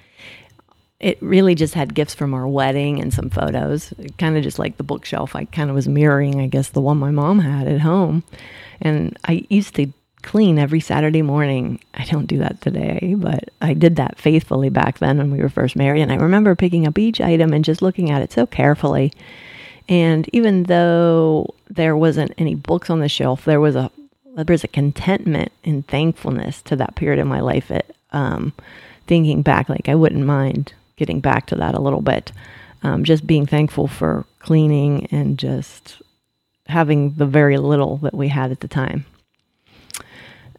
it 0.99 1.23
really 1.23 1.55
just 1.55 1.75
had 1.75 1.95
gifts 1.95 2.15
from 2.15 2.35
our 2.35 2.49
wedding 2.49 3.01
and 3.01 3.15
some 3.15 3.31
photos. 3.31 3.95
Kind 4.19 4.37
of 4.37 4.43
just 4.43 4.59
like 4.59 4.77
the 4.77 4.83
bookshelf. 4.83 5.37
I 5.37 5.45
kind 5.45 5.71
of 5.71 5.77
was 5.77 5.87
mirroring, 5.87 6.41
I 6.41 6.49
guess, 6.49 6.71
the 6.71 6.81
one 6.81 6.99
my 6.99 7.13
mom 7.13 7.39
had 7.39 7.69
at 7.69 7.83
home. 7.83 8.25
And 8.81 9.17
I 9.25 9.47
used 9.49 9.77
to 9.77 9.93
clean 10.27 10.59
every 10.59 10.81
Saturday 10.81 11.23
morning. 11.23 11.81
I 11.95 12.05
don't 12.05 12.27
do 12.27 12.39
that 12.39 12.61
today, 12.61 13.15
but 13.17 13.49
I 13.63 13.75
did 13.75 13.97
that 13.97 14.19
faithfully 14.19 14.69
back 14.69 14.99
then 14.99 15.19
when 15.19 15.31
we 15.31 15.39
were 15.39 15.49
first 15.49 15.77
married. 15.77 16.03
And 16.03 16.13
I 16.13 16.17
remember 16.17 16.57
picking 16.57 16.87
up 16.87 16.99
each 16.99 17.21
item 17.21 17.53
and 17.53 17.65
just 17.65 17.81
looking 17.81 18.11
at 18.11 18.23
it 18.23 18.33
so 18.33 18.45
carefully. 18.45 19.13
And 19.89 20.29
even 20.33 20.65
though 20.65 21.55
there 21.71 21.97
wasn't 21.97 22.35
any 22.39 22.57
books 22.57 22.91
on 22.91 22.99
the 22.99 23.09
shelf, 23.09 23.45
there 23.45 23.61
was 23.61 23.77
a 23.77 23.91
there 24.35 24.53
was 24.53 24.65
a 24.65 24.69
contentment 24.69 25.53
and 25.65 25.87
thankfulness 25.87 26.61
to 26.63 26.77
that 26.77 26.97
period 26.97 27.21
of 27.21 27.27
my 27.29 27.41
life. 27.41 27.71
It, 27.71 27.97
um, 28.11 28.53
thinking 29.07 29.43
back, 29.43 29.69
like 29.69 29.89
I 29.89 29.95
wouldn't 29.95 30.27
mind 30.27 30.75
getting 30.97 31.21
back 31.21 31.47
to 31.47 31.55
that 31.55 31.75
a 31.75 31.81
little 31.81 32.03
bit. 32.03 32.33
Um, 32.83 33.05
just 33.05 33.27
being 33.27 33.47
thankful 33.47 33.87
for 33.87 34.27
cleaning 34.41 35.07
and 35.13 35.39
just 35.39 36.03
having 36.67 37.13
the 37.15 37.27
very 37.27 37.57
little 37.59 37.99
that 37.99 38.13
we 38.13 38.29
had 38.29 38.51
at 38.51 38.61
the 38.61 38.69
time. 38.69 39.07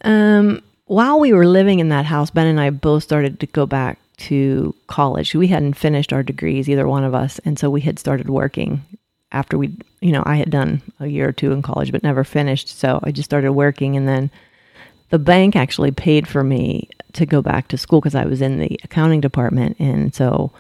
Um, 0.08 0.64
while 0.86 1.20
we 1.20 1.34
were 1.34 1.46
living 1.46 1.80
in 1.80 1.90
that 1.90 2.06
house, 2.06 2.32
Ben 2.32 2.48
and 2.48 2.62
I 2.62 2.70
both 2.70 3.04
started 3.04 3.42
to 3.42 3.46
go 3.46 3.66
back 3.66 4.00
to 4.20 4.74
college. 4.88 5.36
We 5.36 5.48
hadn't 5.48 5.74
finished 5.74 6.14
our 6.14 6.24
degrees, 6.24 6.70
either 6.70 6.88
one 6.88 7.04
of 7.04 7.14
us, 7.14 7.40
and 7.40 7.60
so 7.60 7.70
we 7.70 7.82
had 7.82 8.00
started 8.00 8.30
working 8.30 8.82
after 9.34 9.58
we, 9.58 9.76
you 10.00 10.14
know, 10.14 10.24
I 10.26 10.38
had 10.38 10.50
done 10.50 10.82
a 11.02 11.08
year 11.08 11.28
or 11.28 11.34
two 11.34 11.52
in 11.52 11.62
college, 11.62 11.92
but 11.92 12.04
never 12.04 12.24
finished. 12.24 12.70
So 12.70 13.02
I 13.04 13.12
just 13.12 13.30
started 13.30 13.52
working, 13.52 13.98
and 13.98 14.08
then 14.08 14.32
the 15.10 15.20
bank 15.20 15.58
actually 15.58 15.92
paid 15.92 16.26
for 16.26 16.42
me 16.42 16.90
to 17.12 17.26
go 17.26 17.42
back 17.42 17.68
to 17.68 17.78
school 17.78 18.00
because 18.00 18.16
I 18.16 18.26
was 18.26 18.42
in 18.42 18.60
the 18.60 18.80
accounting 18.86 19.20
department, 19.20 19.76
and 19.78 20.16
so 20.16 20.54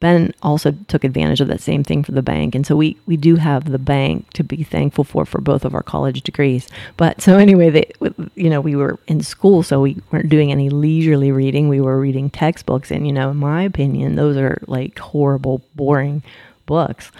Ben 0.00 0.32
also 0.42 0.72
took 0.88 1.04
advantage 1.04 1.42
of 1.42 1.48
that 1.48 1.60
same 1.60 1.84
thing 1.84 2.02
for 2.02 2.12
the 2.12 2.22
bank. 2.22 2.54
And 2.54 2.66
so 2.66 2.74
we, 2.74 2.96
we 3.06 3.18
do 3.18 3.36
have 3.36 3.70
the 3.70 3.78
bank 3.78 4.32
to 4.32 4.42
be 4.42 4.64
thankful 4.64 5.04
for 5.04 5.26
for 5.26 5.42
both 5.42 5.64
of 5.64 5.74
our 5.74 5.82
college 5.82 6.22
degrees. 6.22 6.68
But 6.96 7.20
so 7.20 7.36
anyway, 7.36 7.68
they, 7.68 7.92
you 8.34 8.48
know, 8.48 8.62
we 8.62 8.76
were 8.76 8.98
in 9.06 9.22
school, 9.22 9.62
so 9.62 9.82
we 9.82 9.98
weren't 10.10 10.30
doing 10.30 10.50
any 10.50 10.70
leisurely 10.70 11.30
reading. 11.30 11.68
We 11.68 11.82
were 11.82 12.00
reading 12.00 12.30
textbooks. 12.30 12.90
And, 12.90 13.06
you 13.06 13.12
know, 13.12 13.30
in 13.30 13.36
my 13.36 13.62
opinion, 13.62 14.16
those 14.16 14.38
are 14.38 14.58
like 14.66 14.98
horrible, 14.98 15.60
boring 15.74 16.22
books. 16.64 17.12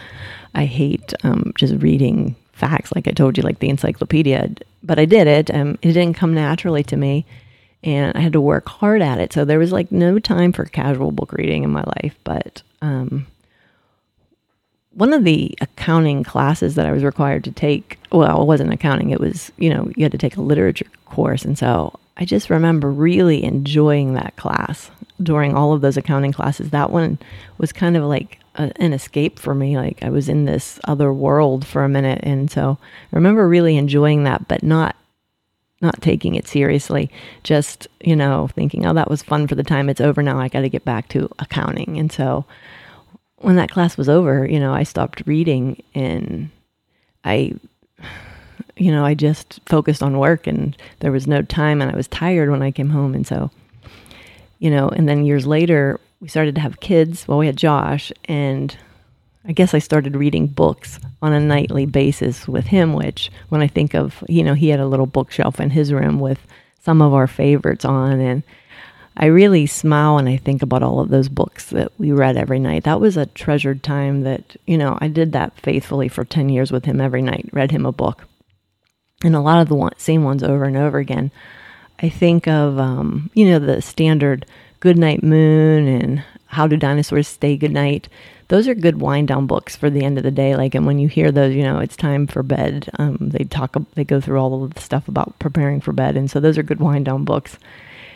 I 0.54 0.64
hate 0.64 1.12
um, 1.22 1.52
just 1.56 1.74
reading 1.82 2.34
facts, 2.52 2.92
like 2.94 3.06
I 3.06 3.12
told 3.12 3.36
you, 3.36 3.42
like 3.42 3.58
the 3.58 3.68
encyclopedia. 3.68 4.50
But 4.82 4.98
I 4.98 5.04
did 5.04 5.26
it. 5.26 5.54
Um, 5.54 5.78
it 5.82 5.92
didn't 5.92 6.14
come 6.14 6.32
naturally 6.32 6.82
to 6.84 6.96
me 6.96 7.26
and 7.82 8.16
I 8.16 8.20
had 8.20 8.34
to 8.34 8.40
work 8.40 8.68
hard 8.68 9.02
at 9.02 9.18
it. 9.18 9.32
So 9.32 9.44
there 9.44 9.58
was 9.58 9.72
like 9.72 9.90
no 9.90 10.18
time 10.18 10.52
for 10.52 10.64
casual 10.64 11.12
book 11.12 11.32
reading 11.32 11.64
in 11.64 11.70
my 11.70 11.84
life. 12.02 12.14
But 12.24 12.62
um, 12.82 13.26
one 14.92 15.12
of 15.12 15.24
the 15.24 15.56
accounting 15.60 16.24
classes 16.24 16.74
that 16.74 16.86
I 16.86 16.92
was 16.92 17.04
required 17.04 17.44
to 17.44 17.52
take, 17.52 17.98
well, 18.12 18.42
it 18.42 18.46
wasn't 18.46 18.72
accounting, 18.72 19.10
it 19.10 19.20
was, 19.20 19.50
you 19.56 19.70
know, 19.70 19.90
you 19.96 20.02
had 20.02 20.12
to 20.12 20.18
take 20.18 20.36
a 20.36 20.42
literature 20.42 20.86
course. 21.06 21.44
And 21.44 21.56
so 21.56 21.98
I 22.16 22.24
just 22.24 22.50
remember 22.50 22.90
really 22.90 23.42
enjoying 23.42 24.14
that 24.14 24.36
class 24.36 24.90
during 25.22 25.54
all 25.54 25.72
of 25.72 25.80
those 25.80 25.96
accounting 25.96 26.32
classes. 26.32 26.70
That 26.70 26.90
one 26.90 27.18
was 27.56 27.72
kind 27.72 27.96
of 27.96 28.04
like 28.04 28.38
a, 28.56 28.72
an 28.76 28.92
escape 28.92 29.38
for 29.38 29.54
me. 29.54 29.78
Like 29.78 30.02
I 30.02 30.10
was 30.10 30.28
in 30.28 30.44
this 30.44 30.78
other 30.84 31.12
world 31.12 31.66
for 31.66 31.82
a 31.82 31.88
minute. 31.88 32.20
And 32.22 32.50
so 32.50 32.78
I 32.80 33.16
remember 33.16 33.48
really 33.48 33.76
enjoying 33.78 34.24
that, 34.24 34.48
but 34.48 34.62
not 34.62 34.96
not 35.80 36.00
taking 36.02 36.34
it 36.34 36.46
seriously, 36.46 37.10
just, 37.42 37.88
you 38.00 38.14
know, 38.14 38.48
thinking, 38.54 38.86
oh, 38.86 38.94
that 38.94 39.10
was 39.10 39.22
fun 39.22 39.46
for 39.46 39.54
the 39.54 39.62
time. 39.62 39.88
It's 39.88 40.00
over 40.00 40.22
now. 40.22 40.38
I 40.38 40.48
got 40.48 40.60
to 40.60 40.68
get 40.68 40.84
back 40.84 41.08
to 41.08 41.30
accounting. 41.38 41.98
And 41.98 42.12
so 42.12 42.44
when 43.36 43.56
that 43.56 43.70
class 43.70 43.96
was 43.96 44.08
over, 44.08 44.46
you 44.46 44.60
know, 44.60 44.74
I 44.74 44.82
stopped 44.82 45.22
reading 45.26 45.82
and 45.94 46.50
I, 47.24 47.54
you 48.76 48.92
know, 48.92 49.04
I 49.04 49.14
just 49.14 49.60
focused 49.66 50.02
on 50.02 50.18
work 50.18 50.46
and 50.46 50.76
there 51.00 51.12
was 51.12 51.26
no 51.26 51.42
time 51.42 51.80
and 51.80 51.90
I 51.90 51.96
was 51.96 52.08
tired 52.08 52.50
when 52.50 52.62
I 52.62 52.70
came 52.70 52.90
home. 52.90 53.14
And 53.14 53.26
so, 53.26 53.50
you 54.58 54.70
know, 54.70 54.88
and 54.88 55.08
then 55.08 55.24
years 55.24 55.46
later, 55.46 55.98
we 56.20 56.28
started 56.28 56.54
to 56.56 56.60
have 56.60 56.80
kids. 56.80 57.26
Well, 57.26 57.38
we 57.38 57.46
had 57.46 57.56
Josh 57.56 58.12
and 58.26 58.76
I 59.46 59.52
guess 59.52 59.72
I 59.72 59.78
started 59.78 60.16
reading 60.16 60.46
books 60.46 61.00
on 61.22 61.32
a 61.32 61.40
nightly 61.40 61.86
basis 61.86 62.46
with 62.46 62.66
him, 62.66 62.92
which 62.92 63.30
when 63.48 63.62
I 63.62 63.68
think 63.68 63.94
of, 63.94 64.22
you 64.28 64.42
know, 64.42 64.54
he 64.54 64.68
had 64.68 64.80
a 64.80 64.86
little 64.86 65.06
bookshelf 65.06 65.60
in 65.60 65.70
his 65.70 65.92
room 65.92 66.20
with 66.20 66.46
some 66.80 67.00
of 67.00 67.14
our 67.14 67.26
favorites 67.26 67.84
on. 67.84 68.20
And 68.20 68.42
I 69.16 69.26
really 69.26 69.66
smile 69.66 70.16
when 70.16 70.28
I 70.28 70.36
think 70.36 70.62
about 70.62 70.82
all 70.82 71.00
of 71.00 71.08
those 71.08 71.28
books 71.28 71.70
that 71.70 71.90
we 71.98 72.12
read 72.12 72.36
every 72.36 72.58
night. 72.58 72.84
That 72.84 73.00
was 73.00 73.16
a 73.16 73.26
treasured 73.26 73.82
time 73.82 74.22
that, 74.22 74.56
you 74.66 74.76
know, 74.76 74.98
I 75.00 75.08
did 75.08 75.32
that 75.32 75.58
faithfully 75.60 76.08
for 76.08 76.24
10 76.24 76.50
years 76.50 76.70
with 76.70 76.84
him 76.84 77.00
every 77.00 77.22
night, 77.22 77.48
read 77.52 77.70
him 77.70 77.86
a 77.86 77.92
book. 77.92 78.26
And 79.24 79.34
a 79.34 79.40
lot 79.40 79.60
of 79.60 79.68
the 79.68 79.74
one, 79.74 79.92
same 79.96 80.22
ones 80.22 80.42
over 80.42 80.64
and 80.64 80.76
over 80.76 80.98
again. 80.98 81.30
I 82.02 82.08
think 82.08 82.46
of, 82.46 82.78
um, 82.78 83.30
you 83.34 83.46
know, 83.46 83.58
the 83.58 83.82
standard 83.82 84.46
Goodnight 84.80 85.22
Moon 85.22 85.86
and 85.86 86.24
How 86.50 86.66
Do 86.66 86.76
Dinosaurs 86.76 87.28
Say 87.28 87.56
Goodnight 87.56 88.08
those 88.50 88.66
are 88.66 88.74
good 88.74 89.00
wind 89.00 89.28
down 89.28 89.46
books 89.46 89.76
for 89.76 89.88
the 89.88 90.04
end 90.04 90.18
of 90.18 90.24
the 90.24 90.30
day. 90.32 90.56
Like, 90.56 90.74
and 90.74 90.84
when 90.84 90.98
you 90.98 91.06
hear 91.06 91.30
those, 91.30 91.54
you 91.54 91.62
know, 91.62 91.78
it's 91.78 91.96
time 91.96 92.26
for 92.26 92.42
bed. 92.42 92.90
Um, 92.98 93.16
they 93.20 93.44
talk, 93.44 93.76
they 93.94 94.02
go 94.02 94.20
through 94.20 94.38
all 94.38 94.64
of 94.64 94.74
the 94.74 94.80
stuff 94.80 95.06
about 95.06 95.38
preparing 95.38 95.80
for 95.80 95.92
bed, 95.92 96.16
and 96.16 96.28
so 96.28 96.40
those 96.40 96.58
are 96.58 96.64
good 96.64 96.80
wind 96.80 97.04
down 97.04 97.24
books. 97.24 97.58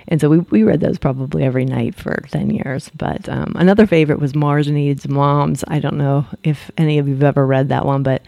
And 0.08 0.20
so 0.20 0.28
we, 0.28 0.40
we 0.40 0.64
read 0.64 0.80
those 0.80 0.98
probably 0.98 1.44
every 1.44 1.64
night 1.64 1.94
for 1.94 2.16
10 2.30 2.50
years. 2.50 2.90
But 2.96 3.28
um, 3.28 3.52
another 3.54 3.86
favorite 3.86 4.18
was 4.18 4.34
Mars 4.34 4.68
Needs 4.68 5.08
Moms. 5.08 5.62
I 5.68 5.78
don't 5.78 5.96
know 5.96 6.26
if 6.42 6.68
any 6.76 6.98
of 6.98 7.06
you 7.06 7.14
have 7.14 7.22
ever 7.22 7.46
read 7.46 7.68
that 7.68 7.86
one, 7.86 8.02
but 8.02 8.20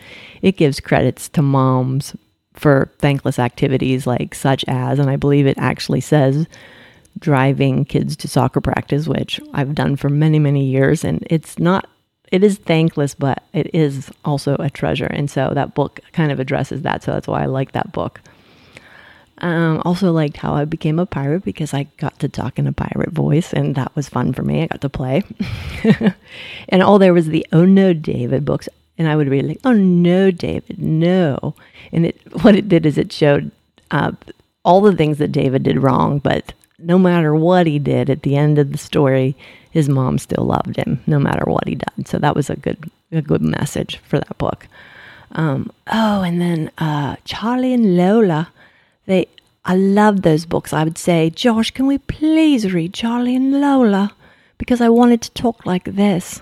it 0.42 0.56
gives 0.56 0.78
credits 0.78 1.28
to 1.30 1.42
moms 1.42 2.14
for 2.54 2.92
thankless 3.00 3.40
activities 3.40 4.06
like 4.06 4.32
such 4.32 4.64
as, 4.68 5.00
and 5.00 5.10
I 5.10 5.16
believe 5.16 5.48
it 5.48 5.58
actually 5.58 6.00
says 6.00 6.46
driving 7.18 7.84
kids 7.84 8.16
to 8.16 8.28
soccer 8.28 8.60
practice, 8.60 9.08
which 9.08 9.40
I've 9.52 9.74
done 9.74 9.96
for 9.96 10.08
many, 10.08 10.38
many 10.38 10.64
years. 10.64 11.04
And 11.04 11.26
it's 11.30 11.58
not 11.58 11.88
it 12.32 12.42
is 12.42 12.58
thankless, 12.58 13.14
but 13.14 13.42
it 13.52 13.70
is 13.72 14.10
also 14.24 14.56
a 14.58 14.70
treasure. 14.70 15.06
And 15.06 15.30
so 15.30 15.52
that 15.54 15.74
book 15.74 16.00
kind 16.12 16.32
of 16.32 16.40
addresses 16.40 16.82
that. 16.82 17.02
So 17.02 17.12
that's 17.12 17.28
why 17.28 17.42
I 17.42 17.46
like 17.46 17.72
that 17.72 17.92
book. 17.92 18.20
Um, 19.38 19.82
also 19.84 20.12
liked 20.12 20.38
how 20.38 20.54
I 20.54 20.64
became 20.64 20.98
a 20.98 21.06
pirate 21.06 21.44
because 21.44 21.74
I 21.74 21.84
got 21.98 22.18
to 22.20 22.28
talk 22.28 22.58
in 22.58 22.66
a 22.66 22.72
pirate 22.72 23.12
voice, 23.12 23.52
and 23.52 23.74
that 23.74 23.94
was 23.94 24.08
fun 24.08 24.32
for 24.32 24.42
me. 24.42 24.62
I 24.62 24.66
got 24.66 24.80
to 24.80 24.88
play. 24.88 25.24
and 26.70 26.82
all 26.82 26.98
there 26.98 27.12
was 27.12 27.26
the 27.26 27.46
Oh 27.52 27.66
No 27.66 27.92
David 27.92 28.46
books, 28.46 28.66
and 28.96 29.06
I 29.06 29.14
would 29.14 29.28
read 29.28 29.44
like 29.44 29.60
Oh 29.62 29.74
No 29.74 30.30
David, 30.30 30.78
no. 30.78 31.54
And 31.92 32.06
it 32.06 32.18
what 32.42 32.56
it 32.56 32.66
did 32.68 32.86
is 32.86 32.96
it 32.96 33.12
showed 33.12 33.50
uh, 33.90 34.12
all 34.64 34.80
the 34.80 34.96
things 34.96 35.18
that 35.18 35.32
David 35.32 35.64
did 35.64 35.82
wrong, 35.82 36.18
but 36.18 36.54
no 36.78 36.98
matter 36.98 37.34
what 37.34 37.66
he 37.66 37.78
did 37.78 38.10
at 38.10 38.22
the 38.22 38.36
end 38.36 38.58
of 38.58 38.72
the 38.72 38.78
story, 38.78 39.36
his 39.70 39.88
mom 39.88 40.18
still 40.18 40.44
loved 40.44 40.76
him 40.76 41.02
no 41.06 41.18
matter 41.18 41.44
what 41.46 41.66
he 41.66 41.74
did. 41.74 42.08
So 42.08 42.18
that 42.18 42.36
was 42.36 42.50
a 42.50 42.56
good 42.56 42.90
a 43.12 43.22
good 43.22 43.42
message 43.42 43.98
for 43.98 44.18
that 44.18 44.38
book. 44.38 44.66
Um, 45.32 45.70
oh, 45.86 46.22
and 46.22 46.40
then 46.40 46.70
uh, 46.78 47.16
Charlie 47.24 47.72
and 47.72 47.96
Lola, 47.96 48.50
they 49.06 49.28
I 49.64 49.76
love 49.76 50.22
those 50.22 50.44
books. 50.44 50.72
I 50.72 50.84
would 50.84 50.98
say, 50.98 51.30
Josh, 51.30 51.70
can 51.72 51.86
we 51.86 51.98
please 51.98 52.72
read 52.72 52.94
Charlie 52.94 53.36
and 53.36 53.60
Lola 53.60 54.14
because 54.58 54.80
I 54.80 54.88
wanted 54.88 55.22
to 55.22 55.30
talk 55.32 55.66
like 55.66 55.84
this. 55.84 56.40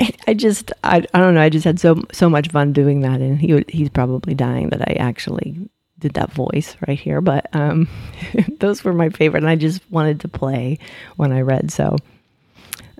I 0.26 0.34
just 0.34 0.72
I, 0.82 1.04
I 1.14 1.18
don't 1.18 1.34
know. 1.34 1.42
I 1.42 1.48
just 1.48 1.64
had 1.64 1.78
so 1.78 2.02
so 2.12 2.28
much 2.28 2.48
fun 2.48 2.72
doing 2.72 3.00
that, 3.00 3.20
and 3.20 3.38
he 3.38 3.64
he's 3.68 3.90
probably 3.90 4.34
dying 4.34 4.70
that 4.70 4.82
I 4.82 4.94
actually 4.94 5.68
did 6.04 6.14
that 6.14 6.32
voice 6.32 6.76
right 6.86 6.98
here, 6.98 7.22
but 7.22 7.48
um, 7.54 7.88
those 8.58 8.84
were 8.84 8.92
my 8.92 9.08
favorite, 9.08 9.42
and 9.42 9.48
I 9.48 9.56
just 9.56 9.80
wanted 9.90 10.20
to 10.20 10.28
play 10.28 10.78
when 11.16 11.32
I 11.32 11.40
read. 11.40 11.70
So 11.70 11.96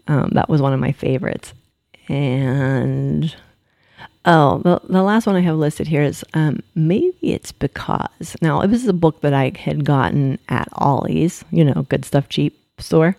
um, 0.09 0.31
that 0.33 0.49
was 0.49 0.63
one 0.63 0.73
of 0.73 0.81
my 0.81 0.93
favorites. 0.93 1.53
And 2.09 3.37
oh, 4.25 4.59
the, 4.65 4.81
the 4.89 5.03
last 5.03 5.27
one 5.27 5.37
I 5.37 5.41
have 5.41 5.57
listed 5.57 5.87
here 5.87 6.01
is 6.01 6.25
um, 6.33 6.61
maybe 6.75 7.35
it's 7.35 7.53
because 7.53 8.37
now 8.41 8.63
it 8.63 8.71
was 8.71 8.87
a 8.87 8.95
book 8.95 9.21
that 9.21 9.35
I 9.35 9.53
had 9.55 9.85
gotten 9.85 10.39
at 10.49 10.69
Ollie's, 10.73 11.45
you 11.51 11.63
know, 11.63 11.85
good 11.91 12.07
stuff 12.07 12.31
cheap 12.31 12.59
store, 12.79 13.19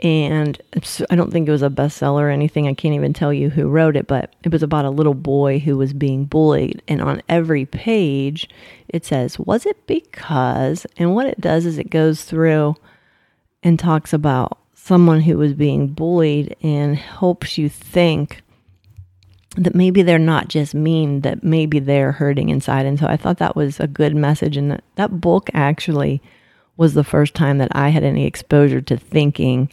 And 0.00 0.60
I 1.08 1.16
don't 1.16 1.32
think 1.32 1.48
it 1.48 1.52
was 1.52 1.62
a 1.62 1.70
bestseller 1.70 2.20
or 2.20 2.30
anything. 2.30 2.68
I 2.68 2.74
can't 2.74 2.94
even 2.94 3.14
tell 3.14 3.32
you 3.32 3.48
who 3.48 3.68
wrote 3.68 3.96
it, 3.96 4.06
but 4.06 4.34
it 4.42 4.52
was 4.52 4.62
about 4.62 4.84
a 4.84 4.90
little 4.90 5.14
boy 5.14 5.58
who 5.58 5.78
was 5.78 5.94
being 5.94 6.26
bullied. 6.26 6.82
And 6.86 7.00
on 7.00 7.22
every 7.28 7.64
page, 7.64 8.48
it 8.88 9.06
says, 9.06 9.38
Was 9.38 9.64
it 9.64 9.86
because? 9.86 10.86
And 10.98 11.14
what 11.14 11.26
it 11.26 11.40
does 11.40 11.64
is 11.64 11.78
it 11.78 11.88
goes 11.88 12.24
through 12.24 12.76
and 13.62 13.78
talks 13.78 14.12
about 14.12 14.58
someone 14.74 15.22
who 15.22 15.38
was 15.38 15.54
being 15.54 15.88
bullied 15.88 16.54
and 16.62 16.96
helps 16.96 17.56
you 17.56 17.68
think 17.68 18.42
that 19.56 19.74
maybe 19.74 20.02
they're 20.02 20.18
not 20.18 20.48
just 20.48 20.74
mean, 20.74 21.22
that 21.22 21.42
maybe 21.42 21.78
they're 21.78 22.12
hurting 22.12 22.50
inside. 22.50 22.84
And 22.84 22.98
so 22.98 23.06
I 23.06 23.16
thought 23.16 23.38
that 23.38 23.56
was 23.56 23.80
a 23.80 23.86
good 23.86 24.14
message. 24.14 24.58
And 24.58 24.70
that, 24.70 24.84
that 24.96 25.20
book 25.20 25.48
actually 25.54 26.20
was 26.76 26.94
the 26.94 27.04
first 27.04 27.34
time 27.34 27.58
that 27.58 27.74
I 27.74 27.88
had 27.88 28.04
any 28.04 28.26
exposure 28.26 28.80
to 28.82 28.96
thinking 28.96 29.70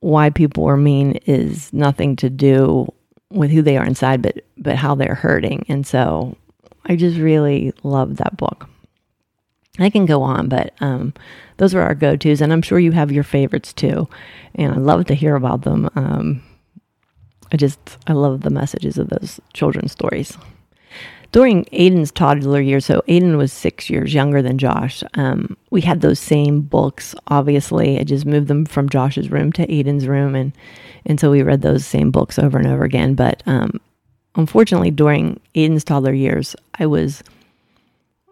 why 0.00 0.30
people 0.30 0.64
are 0.66 0.76
mean 0.76 1.12
is 1.26 1.72
nothing 1.72 2.16
to 2.16 2.30
do 2.30 2.92
with 3.30 3.50
who 3.50 3.62
they 3.62 3.76
are 3.76 3.84
inside, 3.84 4.22
but 4.22 4.44
but 4.56 4.76
how 4.76 4.94
they're 4.94 5.14
hurting. 5.14 5.64
And 5.68 5.86
so 5.86 6.36
I 6.84 6.96
just 6.96 7.18
really 7.18 7.72
loved 7.82 8.16
that 8.16 8.36
book. 8.36 8.68
I 9.78 9.90
can 9.90 10.06
go 10.06 10.22
on, 10.22 10.48
but 10.48 10.72
um, 10.80 11.14
those 11.56 11.74
were 11.74 11.82
our 11.82 11.96
go 11.96 12.16
tos, 12.16 12.40
and 12.40 12.52
I'm 12.52 12.62
sure 12.62 12.78
you 12.78 12.92
have 12.92 13.10
your 13.10 13.24
favorites 13.24 13.72
too. 13.72 14.08
And 14.54 14.72
I 14.72 14.76
love 14.76 15.06
to 15.06 15.14
hear 15.14 15.34
about 15.34 15.62
them. 15.62 15.90
Um, 15.96 16.42
I 17.52 17.56
just 17.56 17.98
I 18.06 18.12
love 18.12 18.42
the 18.42 18.50
messages 18.50 18.98
of 18.98 19.08
those 19.08 19.40
children's 19.52 19.92
stories 19.92 20.36
during 21.34 21.64
Aiden's 21.72 22.12
toddler 22.12 22.60
years, 22.60 22.86
so 22.86 23.02
Aiden 23.08 23.36
was 23.36 23.52
six 23.52 23.90
years 23.90 24.14
younger 24.14 24.40
than 24.40 24.56
Josh. 24.56 25.02
Um, 25.14 25.56
we 25.70 25.80
had 25.80 26.00
those 26.00 26.20
same 26.20 26.60
books. 26.60 27.12
Obviously, 27.26 27.98
I 27.98 28.04
just 28.04 28.24
moved 28.24 28.46
them 28.46 28.64
from 28.64 28.88
Josh's 28.88 29.32
room 29.32 29.50
to 29.54 29.66
Aiden's 29.66 30.06
room, 30.06 30.36
and 30.36 30.52
and 31.04 31.18
so 31.18 31.32
we 31.32 31.42
read 31.42 31.60
those 31.60 31.84
same 31.84 32.12
books 32.12 32.38
over 32.38 32.56
and 32.56 32.68
over 32.68 32.84
again. 32.84 33.16
But 33.16 33.42
um, 33.46 33.80
unfortunately, 34.36 34.92
during 34.92 35.40
Aiden's 35.56 35.82
toddler 35.82 36.12
years, 36.12 36.54
I 36.78 36.86
was 36.86 37.24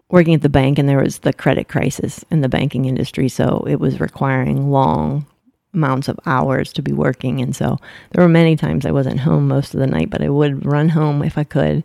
working 0.09 0.35
at 0.35 0.43
the 0.43 0.49
bank, 0.49 0.79
and 0.79 0.89
there 0.89 1.03
was 1.03 1.19
the 1.19 1.33
credit 1.33 1.67
crisis 1.67 2.25
in 2.31 2.41
the 2.41 2.49
banking 2.49 2.85
industry, 2.85 3.29
so 3.29 3.67
it 3.69 3.81
was 3.81 3.99
requiring 3.99 4.71
long 4.71 5.27
amounts 5.75 6.07
of 6.07 6.21
hours 6.25 6.73
to 6.75 6.83
be 6.83 6.93
working, 6.93 7.41
and 7.41 7.57
so 7.57 7.81
there 8.13 8.23
were 8.23 8.29
many 8.29 8.55
times 8.55 8.87
I 8.87 8.93
wasn't 8.93 9.19
home 9.19 9.49
most 9.49 9.75
of 9.75 9.81
the 9.81 9.89
night, 9.89 10.09
but 10.09 10.23
I 10.23 10.29
would 10.29 10.65
run 10.65 10.91
home 10.91 11.25
if 11.25 11.37
I 11.37 11.43
could 11.43 11.83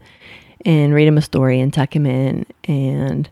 and 0.65 0.93
read 0.93 1.07
him 1.07 1.17
a 1.17 1.21
story 1.21 1.59
and 1.59 1.73
tuck 1.73 1.95
him 1.95 2.05
in. 2.05 2.45
And 2.65 3.29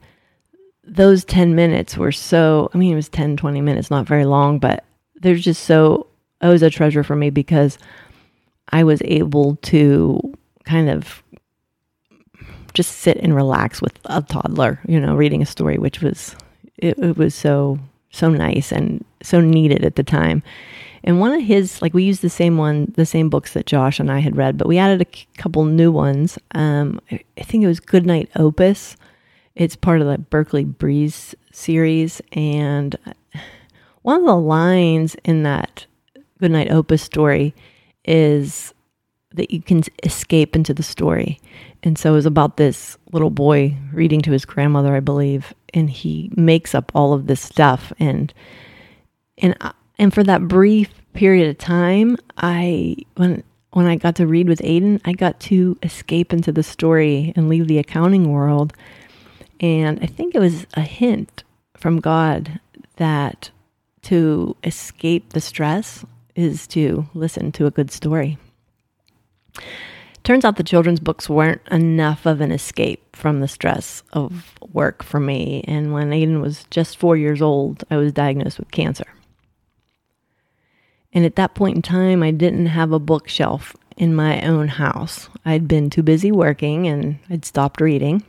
those 0.83 1.25
10 1.25 1.55
minutes 1.55 1.97
were 1.97 2.11
so, 2.11 2.69
I 2.73 2.77
mean, 2.77 2.93
it 2.93 2.95
was 2.95 3.09
10, 3.09 3.37
20 3.37 3.61
minutes, 3.61 3.89
not 3.89 4.07
very 4.07 4.25
long, 4.25 4.59
but 4.59 4.83
they're 5.15 5.35
just 5.35 5.63
so, 5.63 6.07
it 6.41 6.47
was 6.47 6.61
a 6.63 6.69
treasure 6.69 7.03
for 7.03 7.15
me 7.15 7.29
because 7.29 7.77
I 8.69 8.83
was 8.83 9.01
able 9.05 9.55
to 9.63 10.19
kind 10.63 10.89
of 10.89 11.23
just 12.73 12.97
sit 12.97 13.17
and 13.17 13.33
relax 13.33 13.81
with 13.81 13.97
a 14.05 14.21
toddler, 14.21 14.79
you 14.87 14.99
know, 14.99 15.15
reading 15.15 15.41
a 15.41 15.45
story, 15.45 15.77
which 15.77 16.01
was, 16.01 16.35
it, 16.77 16.97
it 16.99 17.17
was 17.17 17.33
so, 17.33 17.79
so 18.11 18.29
nice 18.29 18.71
and 18.71 19.03
so 19.23 19.41
needed 19.41 19.83
at 19.83 19.95
the 19.95 20.03
time. 20.03 20.43
And 21.05 21.19
one 21.19 21.31
of 21.31 21.41
his, 21.41 21.83
like 21.83 21.93
we 21.93 22.03
used 22.03 22.23
the 22.23 22.29
same 22.29 22.57
one, 22.57 22.91
the 22.95 23.05
same 23.05 23.29
books 23.29 23.53
that 23.53 23.67
Josh 23.67 23.99
and 23.99 24.11
I 24.11 24.19
had 24.19 24.35
read, 24.35 24.57
but 24.57 24.67
we 24.67 24.79
added 24.79 25.01
a 25.01 25.39
couple 25.39 25.63
new 25.63 25.91
ones. 25.91 26.39
Um, 26.55 26.99
I 27.11 27.43
think 27.43 27.63
it 27.63 27.67
was 27.67 27.79
Goodnight 27.79 28.29
Opus. 28.35 28.97
It's 29.53 29.75
part 29.75 30.01
of 30.01 30.07
the 30.07 30.17
Berkeley 30.17 30.65
Breathed 30.65 31.35
series. 31.51 32.23
And 32.31 32.95
one 34.01 34.19
of 34.19 34.25
the 34.25 34.35
lines 34.35 35.15
in 35.23 35.43
that 35.43 35.85
Goodnight 36.39 36.71
Opus 36.71 37.03
story 37.03 37.53
is 38.03 38.73
that 39.35 39.51
you 39.51 39.61
can 39.61 39.83
escape 40.03 40.55
into 40.55 40.73
the 40.73 40.83
story. 40.83 41.39
And 41.83 41.99
so 41.99 42.13
it 42.13 42.15
was 42.15 42.25
about 42.25 42.57
this 42.57 42.97
little 43.11 43.29
boy 43.29 43.77
reading 43.93 44.21
to 44.23 44.31
his 44.31 44.43
grandmother, 44.43 44.95
I 44.95 45.01
believe, 45.01 45.53
and 45.71 45.87
he 45.87 46.31
makes 46.35 46.73
up 46.73 46.91
all 46.95 47.13
of 47.13 47.27
this 47.27 47.41
stuff. 47.41 47.93
And 47.99 48.33
and 49.37 49.55
and 49.97 50.13
for 50.13 50.23
that 50.23 50.47
brief 50.47 50.89
period 51.13 51.49
of 51.49 51.57
time, 51.57 52.17
I 52.37 52.97
when 53.15 53.43
when 53.71 53.87
I 53.87 53.97
got 53.97 54.15
to 54.15 54.27
read 54.27 54.47
with 54.47 54.61
Aiden, 54.61 55.01
I 55.03 55.11
got 55.11 55.39
to 55.41 55.77
escape 55.83 56.31
into 56.31 56.51
the 56.51 56.63
story 56.63 57.33
and 57.35 57.49
leave 57.49 57.67
the 57.67 57.79
accounting 57.79 58.31
world. 58.31 58.73
And 59.59 59.99
I 60.01 60.05
think 60.05 60.33
it 60.33 60.39
was 60.39 60.65
a 60.75 60.81
hint 60.81 61.43
from 61.75 61.99
God 61.99 62.59
that 62.95 63.51
to 64.03 64.55
escape 64.63 65.33
the 65.33 65.41
stress 65.41 66.05
is 66.35 66.67
to 66.67 67.05
listen 67.13 67.51
to 67.53 67.65
a 67.65 67.71
good 67.71 67.91
story. 67.91 68.37
Turns 70.23 70.45
out 70.45 70.55
the 70.55 70.63
children's 70.63 70.99
books 70.99 71.29
weren't 71.29 71.61
enough 71.69 72.25
of 72.25 72.41
an 72.41 72.51
escape 72.51 73.15
from 73.15 73.41
the 73.41 73.47
stress 73.47 74.03
of 74.13 74.53
work 74.73 75.03
for 75.03 75.19
me. 75.19 75.63
And 75.67 75.93
when 75.93 76.11
Aiden 76.11 76.41
was 76.41 76.65
just 76.71 76.97
four 76.97 77.15
years 77.17 77.41
old, 77.41 77.83
I 77.91 77.97
was 77.97 78.11
diagnosed 78.11 78.57
with 78.57 78.71
cancer. 78.71 79.05
And 81.15 81.25
at 81.25 81.37
that 81.37 81.55
point 81.55 81.77
in 81.77 81.81
time, 81.81 82.21
I 82.21 82.29
didn't 82.29 82.67
have 82.67 82.91
a 82.91 82.99
bookshelf 82.99 83.75
in 83.97 84.13
my 84.13 84.41
own 84.41 84.67
house. 84.67 85.29
I'd 85.45 85.67
been 85.67 85.89
too 85.89 86.03
busy 86.03 86.31
working 86.31 86.87
and 86.87 87.17
I'd 87.29 87.45
stopped 87.45 87.81
reading. 87.81 88.23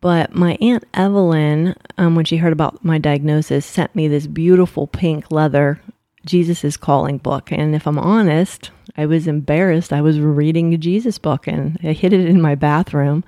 But 0.00 0.34
my 0.34 0.58
Aunt 0.60 0.84
Evelyn, 0.94 1.76
um, 1.96 2.14
when 2.14 2.24
she 2.24 2.38
heard 2.38 2.52
about 2.52 2.84
my 2.84 2.98
diagnosis, 2.98 3.64
sent 3.64 3.94
me 3.94 4.08
this 4.08 4.26
beautiful 4.26 4.86
pink 4.86 5.30
leather 5.30 5.80
Jesus 6.26 6.64
is 6.64 6.76
Calling 6.76 7.18
book. 7.18 7.52
And 7.52 7.74
if 7.74 7.86
I'm 7.86 7.98
honest, 7.98 8.70
I 8.96 9.06
was 9.06 9.26
embarrassed. 9.26 9.92
I 9.92 10.00
was 10.00 10.20
reading 10.20 10.72
a 10.72 10.78
Jesus 10.78 11.18
book 11.18 11.46
and 11.46 11.78
I 11.82 11.92
hid 11.92 12.12
it 12.12 12.26
in 12.26 12.40
my 12.40 12.54
bathroom 12.54 13.24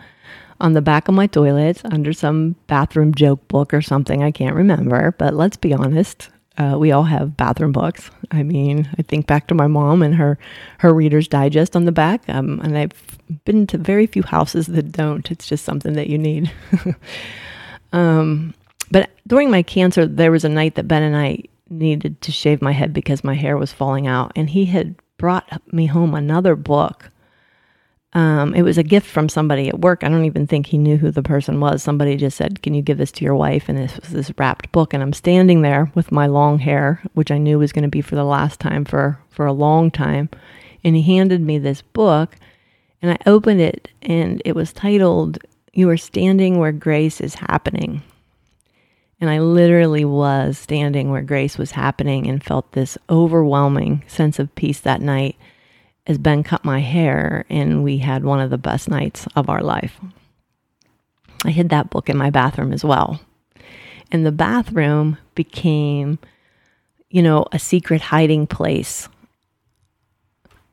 on 0.60 0.72
the 0.72 0.80
back 0.80 1.08
of 1.08 1.14
my 1.14 1.26
toilet 1.26 1.82
under 1.84 2.14
some 2.14 2.56
bathroom 2.66 3.14
joke 3.14 3.46
book 3.48 3.74
or 3.74 3.82
something. 3.82 4.22
I 4.22 4.30
can't 4.30 4.56
remember. 4.56 5.14
But 5.18 5.34
let's 5.34 5.58
be 5.58 5.74
honest, 5.74 6.30
uh, 6.58 6.76
we 6.78 6.92
all 6.92 7.04
have 7.04 7.36
bathroom 7.36 7.72
books. 7.72 8.10
I 8.30 8.42
mean, 8.42 8.88
I 8.98 9.02
think 9.02 9.26
back 9.26 9.46
to 9.48 9.54
my 9.54 9.66
mom 9.66 10.02
and 10.02 10.14
her 10.14 10.38
her 10.78 10.92
Reader's 10.92 11.28
Digest 11.28 11.76
on 11.76 11.84
the 11.84 11.92
back. 11.92 12.22
Um, 12.28 12.60
and 12.62 12.76
I've 12.76 13.44
been 13.44 13.66
to 13.68 13.78
very 13.78 14.06
few 14.06 14.22
houses 14.22 14.66
that 14.68 14.92
don't. 14.92 15.30
It's 15.30 15.46
just 15.46 15.64
something 15.64 15.94
that 15.94 16.08
you 16.08 16.18
need. 16.18 16.50
um, 17.92 18.54
but 18.90 19.10
during 19.26 19.50
my 19.50 19.62
cancer, 19.62 20.06
there 20.06 20.32
was 20.32 20.44
a 20.44 20.48
night 20.48 20.76
that 20.76 20.88
Ben 20.88 21.02
and 21.02 21.16
I 21.16 21.42
needed 21.68 22.20
to 22.22 22.32
shave 22.32 22.62
my 22.62 22.72
head 22.72 22.92
because 22.92 23.24
my 23.24 23.34
hair 23.34 23.56
was 23.56 23.72
falling 23.72 24.06
out, 24.06 24.32
and 24.36 24.50
he 24.50 24.66
had 24.66 24.94
brought 25.18 25.60
me 25.72 25.86
home 25.86 26.14
another 26.14 26.56
book 26.56 27.10
um, 28.16 28.54
it 28.54 28.62
was 28.62 28.78
a 28.78 28.82
gift 28.82 29.06
from 29.06 29.28
somebody 29.28 29.68
at 29.68 29.80
work. 29.80 30.02
I 30.02 30.08
don't 30.08 30.24
even 30.24 30.46
think 30.46 30.64
he 30.64 30.78
knew 30.78 30.96
who 30.96 31.10
the 31.10 31.22
person 31.22 31.60
was. 31.60 31.82
Somebody 31.82 32.16
just 32.16 32.38
said, 32.38 32.62
Can 32.62 32.72
you 32.72 32.80
give 32.80 32.96
this 32.96 33.12
to 33.12 33.24
your 33.24 33.34
wife? 33.34 33.68
And 33.68 33.76
this 33.76 33.94
was 34.00 34.08
this 34.08 34.32
wrapped 34.38 34.72
book. 34.72 34.94
And 34.94 35.02
I'm 35.02 35.12
standing 35.12 35.60
there 35.60 35.92
with 35.94 36.10
my 36.10 36.26
long 36.26 36.58
hair, 36.58 37.02
which 37.12 37.30
I 37.30 37.36
knew 37.36 37.58
was 37.58 37.72
going 37.72 37.82
to 37.82 37.90
be 37.90 38.00
for 38.00 38.14
the 38.14 38.24
last 38.24 38.58
time 38.58 38.86
for, 38.86 39.18
for 39.28 39.44
a 39.44 39.52
long 39.52 39.90
time. 39.90 40.30
And 40.82 40.96
he 40.96 41.02
handed 41.02 41.42
me 41.42 41.58
this 41.58 41.82
book. 41.82 42.36
And 43.02 43.10
I 43.10 43.18
opened 43.26 43.60
it, 43.60 43.90
and 44.00 44.40
it 44.46 44.54
was 44.54 44.72
titled, 44.72 45.36
You 45.74 45.90
Are 45.90 45.98
Standing 45.98 46.58
Where 46.58 46.72
Grace 46.72 47.20
is 47.20 47.34
Happening. 47.34 48.02
And 49.20 49.28
I 49.28 49.40
literally 49.40 50.06
was 50.06 50.56
standing 50.56 51.10
where 51.10 51.20
grace 51.20 51.58
was 51.58 51.72
happening 51.72 52.26
and 52.26 52.42
felt 52.42 52.72
this 52.72 52.96
overwhelming 53.10 54.04
sense 54.06 54.38
of 54.38 54.54
peace 54.54 54.80
that 54.80 55.02
night 55.02 55.36
as 56.06 56.18
Ben 56.18 56.42
cut 56.42 56.64
my 56.64 56.80
hair, 56.80 57.44
and 57.48 57.82
we 57.82 57.98
had 57.98 58.24
one 58.24 58.40
of 58.40 58.50
the 58.50 58.58
best 58.58 58.88
nights 58.88 59.26
of 59.34 59.48
our 59.48 59.62
life. 59.62 60.00
I 61.44 61.50
hid 61.50 61.68
that 61.70 61.90
book 61.90 62.08
in 62.08 62.16
my 62.16 62.30
bathroom 62.30 62.72
as 62.72 62.84
well. 62.84 63.20
And 64.10 64.24
the 64.24 64.32
bathroom 64.32 65.18
became, 65.34 66.18
you 67.10 67.22
know, 67.22 67.46
a 67.52 67.58
secret 67.58 68.02
hiding 68.02 68.46
place 68.46 69.08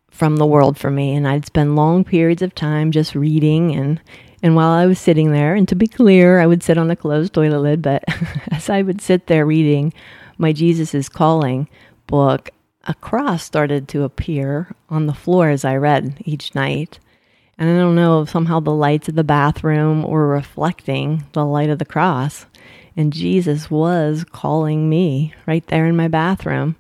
from 0.10 0.38
the 0.38 0.46
world 0.46 0.78
for 0.78 0.92
me. 0.92 1.16
And 1.16 1.28
I'd 1.28 1.46
spend 1.46 1.76
long 1.76 2.04
periods 2.04 2.42
of 2.42 2.54
time 2.54 2.92
just 2.92 3.16
reading 3.16 3.76
and 3.76 4.00
and 4.44 4.58
while 4.58 4.72
I 4.72 4.86
was 4.88 5.00
sitting 5.00 5.32
there, 5.32 5.56
and 5.56 5.66
to 5.70 5.76
be 5.76 5.88
clear, 5.88 6.42
I 6.42 6.46
would 6.46 6.64
sit 6.64 6.78
on 6.78 6.90
the 6.90 6.98
closed 6.98 7.34
toilet 7.34 7.60
lid, 7.60 7.82
but 7.82 8.04
as 8.52 8.70
I 8.70 8.82
would 8.82 9.00
sit 9.00 9.28
there 9.28 9.46
reading 9.46 9.94
my 10.38 10.52
Jesus 10.52 10.94
is 10.94 11.08
Calling 11.08 11.70
book, 12.08 12.50
a 12.86 12.94
cross 12.96 13.44
started 13.44 13.88
to 13.88 14.04
appear 14.04 14.76
on 14.90 15.08
the 15.08 15.14
floor 15.14 15.50
as 15.50 15.64
I 15.64 15.76
read 15.78 16.18
each 16.26 16.54
night. 16.54 17.00
And 17.58 17.70
I 17.70 17.78
don't 17.78 17.96
know 17.96 18.22
if 18.22 18.30
somehow 18.30 18.60
the 18.60 18.74
lights 18.74 19.08
of 19.08 19.16
the 19.16 19.24
bathroom 19.24 20.04
were 20.04 20.28
reflecting 20.28 21.24
the 21.34 21.46
light 21.46 21.70
of 21.70 21.80
the 21.80 21.86
cross. 21.86 22.46
And 22.98 23.14
Jesus 23.14 23.72
was 23.72 24.26
calling 24.32 24.90
me 24.90 25.34
right 25.46 25.66
there 25.68 25.86
in 25.86 25.96
my 25.96 26.08
bathroom. 26.08 26.76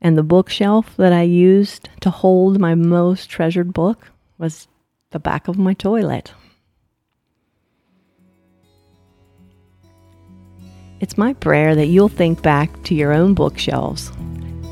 And 0.00 0.16
the 0.16 0.22
bookshelf 0.22 0.94
that 0.98 1.12
I 1.12 1.22
used 1.22 1.88
to 2.00 2.10
hold 2.10 2.60
my 2.60 2.74
most 2.74 3.28
treasured 3.28 3.72
book 3.72 4.10
was 4.38 4.68
the 5.10 5.18
back 5.18 5.48
of 5.48 5.58
my 5.58 5.74
toilet. 5.74 6.32
It's 11.00 11.18
my 11.18 11.32
prayer 11.34 11.74
that 11.74 11.86
you'll 11.86 12.08
think 12.08 12.40
back 12.40 12.82
to 12.84 12.94
your 12.94 13.12
own 13.12 13.34
bookshelves 13.34 14.12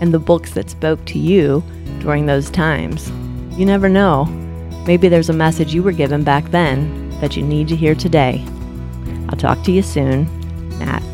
and 0.03 0.13
the 0.13 0.19
books 0.19 0.53
that 0.53 0.69
spoke 0.69 1.03
to 1.07 1.19
you 1.19 1.63
during 2.01 2.27
those 2.27 2.51
times. 2.51 3.09
You 3.57 3.65
never 3.65 3.89
know. 3.89 4.25
Maybe 4.85 5.09
there's 5.09 5.31
a 5.31 5.33
message 5.33 5.73
you 5.73 5.83
were 5.85 5.93
given 5.93 6.25
back 6.25 6.51
then 6.51 7.09
that 7.21 7.37
you 7.37 7.43
need 7.45 7.69
to 7.69 7.77
hear 7.77 7.95
today. 7.95 8.45
I'll 9.29 9.39
talk 9.39 9.63
to 9.63 9.73
you 9.73 9.81
soon. 9.81 10.27
Nat. 10.81 11.12